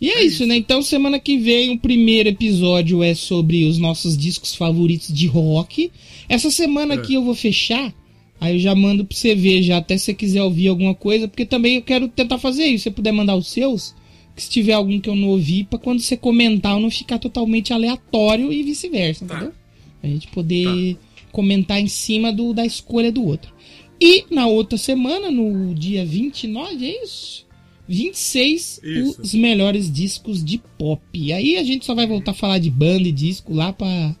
[0.00, 0.56] E é isso, né?
[0.56, 5.90] Então, semana que vem, o primeiro episódio é sobre os nossos discos favoritos de rock.
[6.28, 7.92] Essa semana aqui eu vou fechar.
[8.40, 11.26] Aí eu já mando pra você ver, já até se você quiser ouvir alguma coisa,
[11.26, 12.78] porque também eu quero tentar fazer isso.
[12.78, 13.92] Se você puder mandar os seus,
[14.36, 17.18] que se tiver algum que eu não ouvi, pra quando você comentar eu não ficar
[17.18, 19.34] totalmente aleatório e vice-versa, Tá.
[19.34, 19.54] entendeu?
[20.00, 20.96] A gente poder
[21.32, 23.52] comentar em cima do, da escolha do outro.
[24.00, 27.44] E na outra semana, no dia 29, é isso?
[27.88, 29.22] 26, Isso.
[29.22, 31.32] os melhores discos de pop.
[31.32, 34.14] Aí a gente só vai voltar a falar de banda e disco lá pra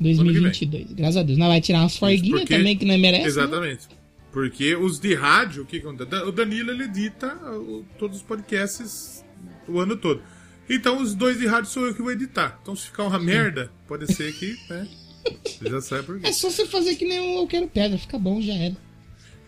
[0.00, 0.92] 2022.
[0.92, 1.38] Graças a Deus.
[1.38, 3.22] Nós vai tirar umas forguinhas porque- também que não merece.
[3.22, 3.28] né?
[3.28, 3.82] Exatamente.
[4.32, 6.14] Porque os de rádio, o que acontece?
[6.24, 7.36] O Danilo ele edita
[7.98, 9.24] todos os podcasts
[9.68, 10.20] o ano todo.
[10.68, 12.58] Então os dois de rádio sou eu que vou editar.
[12.62, 14.88] Então se ficar uma merda, pode ser que, né?
[15.44, 16.26] Você já sabe por quê.
[16.26, 17.96] É só você fazer que nem o Eu Quero Pedra.
[17.96, 18.76] Fica bom, já era.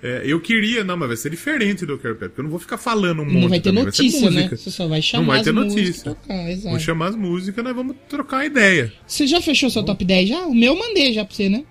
[0.02, 2.60] É, eu queria, não, mas vai ser diferente do Eu Quero porque eu não vou
[2.60, 3.40] ficar falando um monte.
[3.40, 4.48] Não vai ter também, notícia, ser né?
[4.50, 6.04] Você só vai chamar Não vai as ter notícia.
[6.14, 6.70] tocar, exato.
[6.70, 8.92] Vou chamar as músicas, nós vamos trocar uma ideia.
[9.06, 10.46] Você já fechou seu top 10 já?
[10.46, 11.64] O meu eu mandei já pra você, né?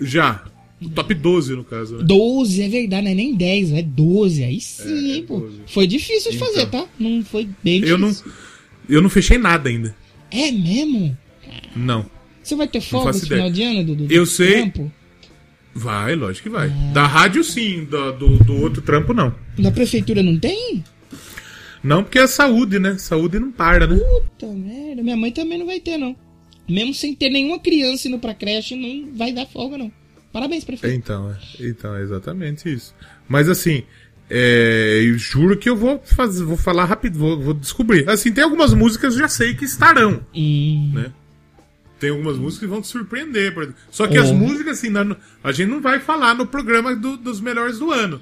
[0.00, 0.44] Já.
[0.94, 1.98] Top 12, no caso.
[1.98, 2.04] Né?
[2.04, 4.44] 12, é verdade, não é nem 10, é 12.
[4.44, 5.40] Aí sim, É, hein, pô.
[5.40, 5.56] 12.
[5.66, 6.48] Foi difícil de Então.
[6.48, 6.86] fazer, tá?
[6.98, 8.32] Não foi bem Eu não, difícil.
[8.88, 9.94] eu não fechei nada ainda.
[10.30, 11.16] É mesmo?
[11.76, 12.08] Não.
[12.42, 14.06] Você vai ter folga esse final de ano, Dudu?
[14.10, 14.52] Eu sei.
[14.54, 14.92] Trampo?
[15.74, 16.68] Vai, lógico que vai.
[16.68, 16.92] Ah.
[16.92, 19.34] Da rádio sim, do, do, do outro trampo não.
[19.58, 20.84] Da prefeitura não tem?
[21.82, 22.98] Não, porque é saúde, né?
[22.98, 23.96] Saúde não para, né?
[23.96, 26.14] Puta merda, minha mãe também não vai ter, não.
[26.68, 29.90] Mesmo sem ter nenhuma criança indo pra creche, não vai dar folga, não.
[30.32, 30.94] Parabéns, prefeito.
[30.94, 32.94] Então, é, então, é exatamente isso.
[33.28, 33.82] Mas assim,
[34.28, 38.08] é, eu juro que eu vou fazer, vou falar rápido, vou, vou descobrir.
[38.08, 41.12] Assim, tem algumas músicas que eu já sei que estarão, Hum, né?
[42.00, 43.54] Tem algumas músicas que vão te surpreender.
[43.90, 47.40] Só que as músicas, assim, na- a gente não vai falar no programa do- dos
[47.40, 48.20] melhores do ano.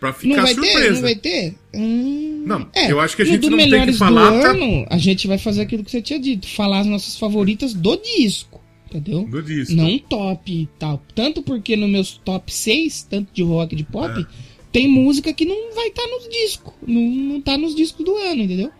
[0.00, 0.80] Pra não ficar vai surpresa.
[0.82, 0.90] ter?
[0.94, 1.54] Não vai ter?
[1.74, 4.50] Hum, Não, eu acho que a no gente do não tem que falar do pra-
[4.50, 6.48] ano, a gente vai fazer aquilo que você tinha dito.
[6.48, 8.60] Falar as nossas favoritas do disco.
[8.88, 9.22] Entendeu?
[9.24, 9.74] Do disco.
[9.76, 11.00] Não top e tal.
[11.14, 14.26] Tanto porque nos meus top 6, tanto de rock e de pop, É.
[14.72, 16.72] tem música que não vai estar nos discos.
[16.84, 18.72] Não, não tá nos discos do ano, entendeu?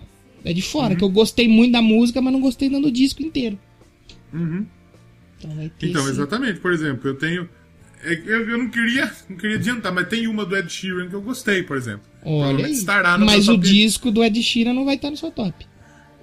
[0.45, 0.99] É de fora, Uhum.
[0.99, 3.57] que eu gostei muito da música, mas não gostei dando o disco inteiro.
[4.33, 4.66] Uhum.
[5.39, 6.61] Então vai ter Então, esse- exatamente.
[6.61, 7.49] Por exemplo, eu tenho.
[8.03, 11.14] é Eu, eu não queria não queria adiantar, mas tem uma do Ed Sheeran que
[11.14, 12.03] eu gostei, por exemplo.
[12.22, 12.72] Olha Provavelmente aí.
[12.72, 15.66] estará no Mas o top- disco do Ed Sheeran não vai estar no seu top.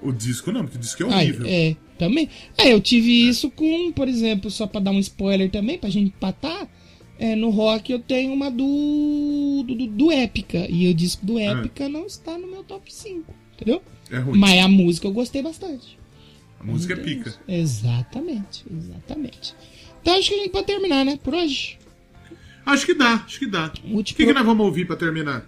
[0.01, 1.45] O disco não, porque o disco é horrível.
[1.47, 2.29] é, também.
[2.57, 6.07] É, eu tive isso com, por exemplo, só pra dar um spoiler também, pra gente
[6.15, 6.67] empatar.
[7.19, 10.67] É, no rock eu tenho uma do, do, do, Épica.
[10.69, 13.33] E o disco do Épica não está no meu top 5.
[13.55, 13.81] Entendeu?
[14.11, 14.37] É ruim.
[14.37, 15.97] Mas a música eu gostei bastante.
[16.59, 17.33] A música é pica.
[17.47, 19.55] Exatamente, exatamente.
[20.01, 21.19] Então acho que a gente pode terminar, né?
[21.23, 21.77] Por hoje.
[22.65, 23.71] Acho que dá, acho que dá.
[23.91, 25.45] O que, que nós vamos ouvir pra terminar?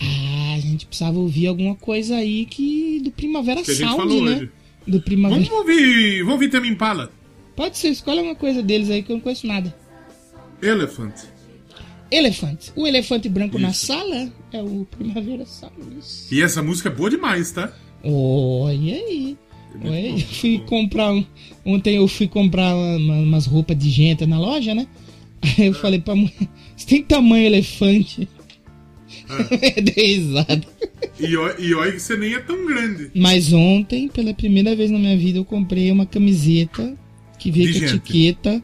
[0.00, 3.00] Ah, a gente precisava ouvir alguma coisa aí que.
[3.02, 4.36] do Primavera Que a gente Sound, falou né?
[4.36, 4.50] hoje.
[4.86, 5.40] Do Primavera.
[5.42, 6.18] Vamos ouvir.
[6.20, 7.12] Vamos ouvir Tame Impala.
[7.56, 9.74] Pode ser, escolhe uma coisa deles aí que eu não conheço nada.
[10.62, 11.14] Elephant.
[12.10, 12.72] Elefante.
[12.74, 13.86] O elefante branco na Isso.
[13.86, 15.74] sala é o Primavera Sound.
[16.30, 17.70] E essa música é boa demais, tá?
[18.02, 19.36] Olha aí.
[19.82, 21.12] Eu fui comprar.
[21.12, 21.24] um-
[21.64, 24.86] Ontem eu fui comprar uma- umas roupas de gente na loja, né?
[25.42, 26.32] Aí eu falei pra mãe:
[26.76, 28.28] Você tem tamanho elefante?
[29.94, 30.66] Dei risada.
[31.20, 33.10] E, ó- e olha que você nem é tão grande.
[33.14, 36.96] Mas ontem, pela primeira vez na minha vida, eu comprei uma camiseta
[37.38, 37.94] que veio De com gente.
[37.96, 38.62] etiqueta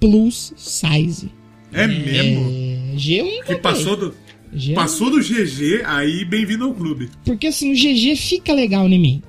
[0.00, 1.28] Plus Size.
[1.72, 2.40] É mesmo?
[2.50, 3.58] É, G1 Que comprei.
[3.58, 4.14] passou do,
[4.54, 4.74] G1.
[4.74, 7.08] passou do GG, aí bem-vindo ao clube.
[7.24, 9.22] Porque assim, o GG fica legal em mim.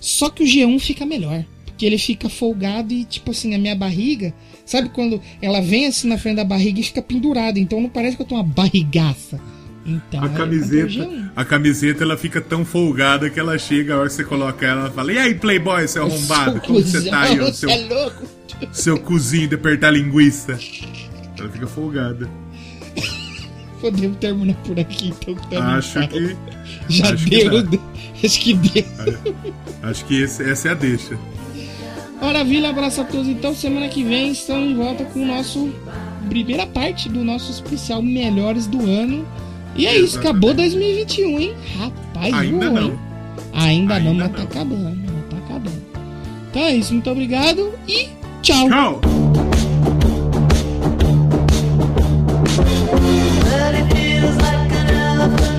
[0.00, 1.44] Só que o G1 fica melhor.
[1.66, 4.34] Porque ele fica folgado e, tipo assim, a minha barriga.
[4.66, 7.58] Sabe quando ela vem assim na frente da barriga e fica pendurada?
[7.58, 9.40] Então não parece que eu tô uma barrigaça.
[9.86, 11.30] Então, A eu camiseta, G1.
[11.34, 14.80] a camiseta ela fica tão folgada que ela chega, a hora que você coloca ela,
[14.82, 18.24] ela fala: E aí, Playboy, seu arrombado, como você tá aí, Você seu, é louco?
[18.72, 20.58] seu cozinho de apertar linguiça?
[21.38, 22.28] Ela fica folgada.
[23.80, 25.34] Podemos terminar por aqui, então.
[25.36, 26.36] que tá Acho que.
[26.88, 27.62] Já acho que deu.
[27.62, 27.78] dá.
[28.24, 28.84] acho que deu.
[29.82, 31.18] Acho que esse- essa é a deixa.
[32.20, 33.28] Maravilha, abraço a todos.
[33.28, 35.72] Então, semana que vem estamos de volta com o nosso
[36.28, 39.24] primeira parte do nosso especial Melhores do Ano.
[39.76, 41.54] E é isso, acabou 2021, hein?
[41.78, 42.88] Rapaz, Ainda voou, não.
[42.88, 42.98] hein?
[43.54, 44.44] Ainda, não, Ainda mas tá não.
[44.44, 45.82] acabando, mas tá acabando.
[46.50, 48.08] Então é isso, muito obrigado e
[48.42, 48.68] tchau.
[48.68, 49.00] Tchau!
[52.38, 55.57] But it feels like an elephant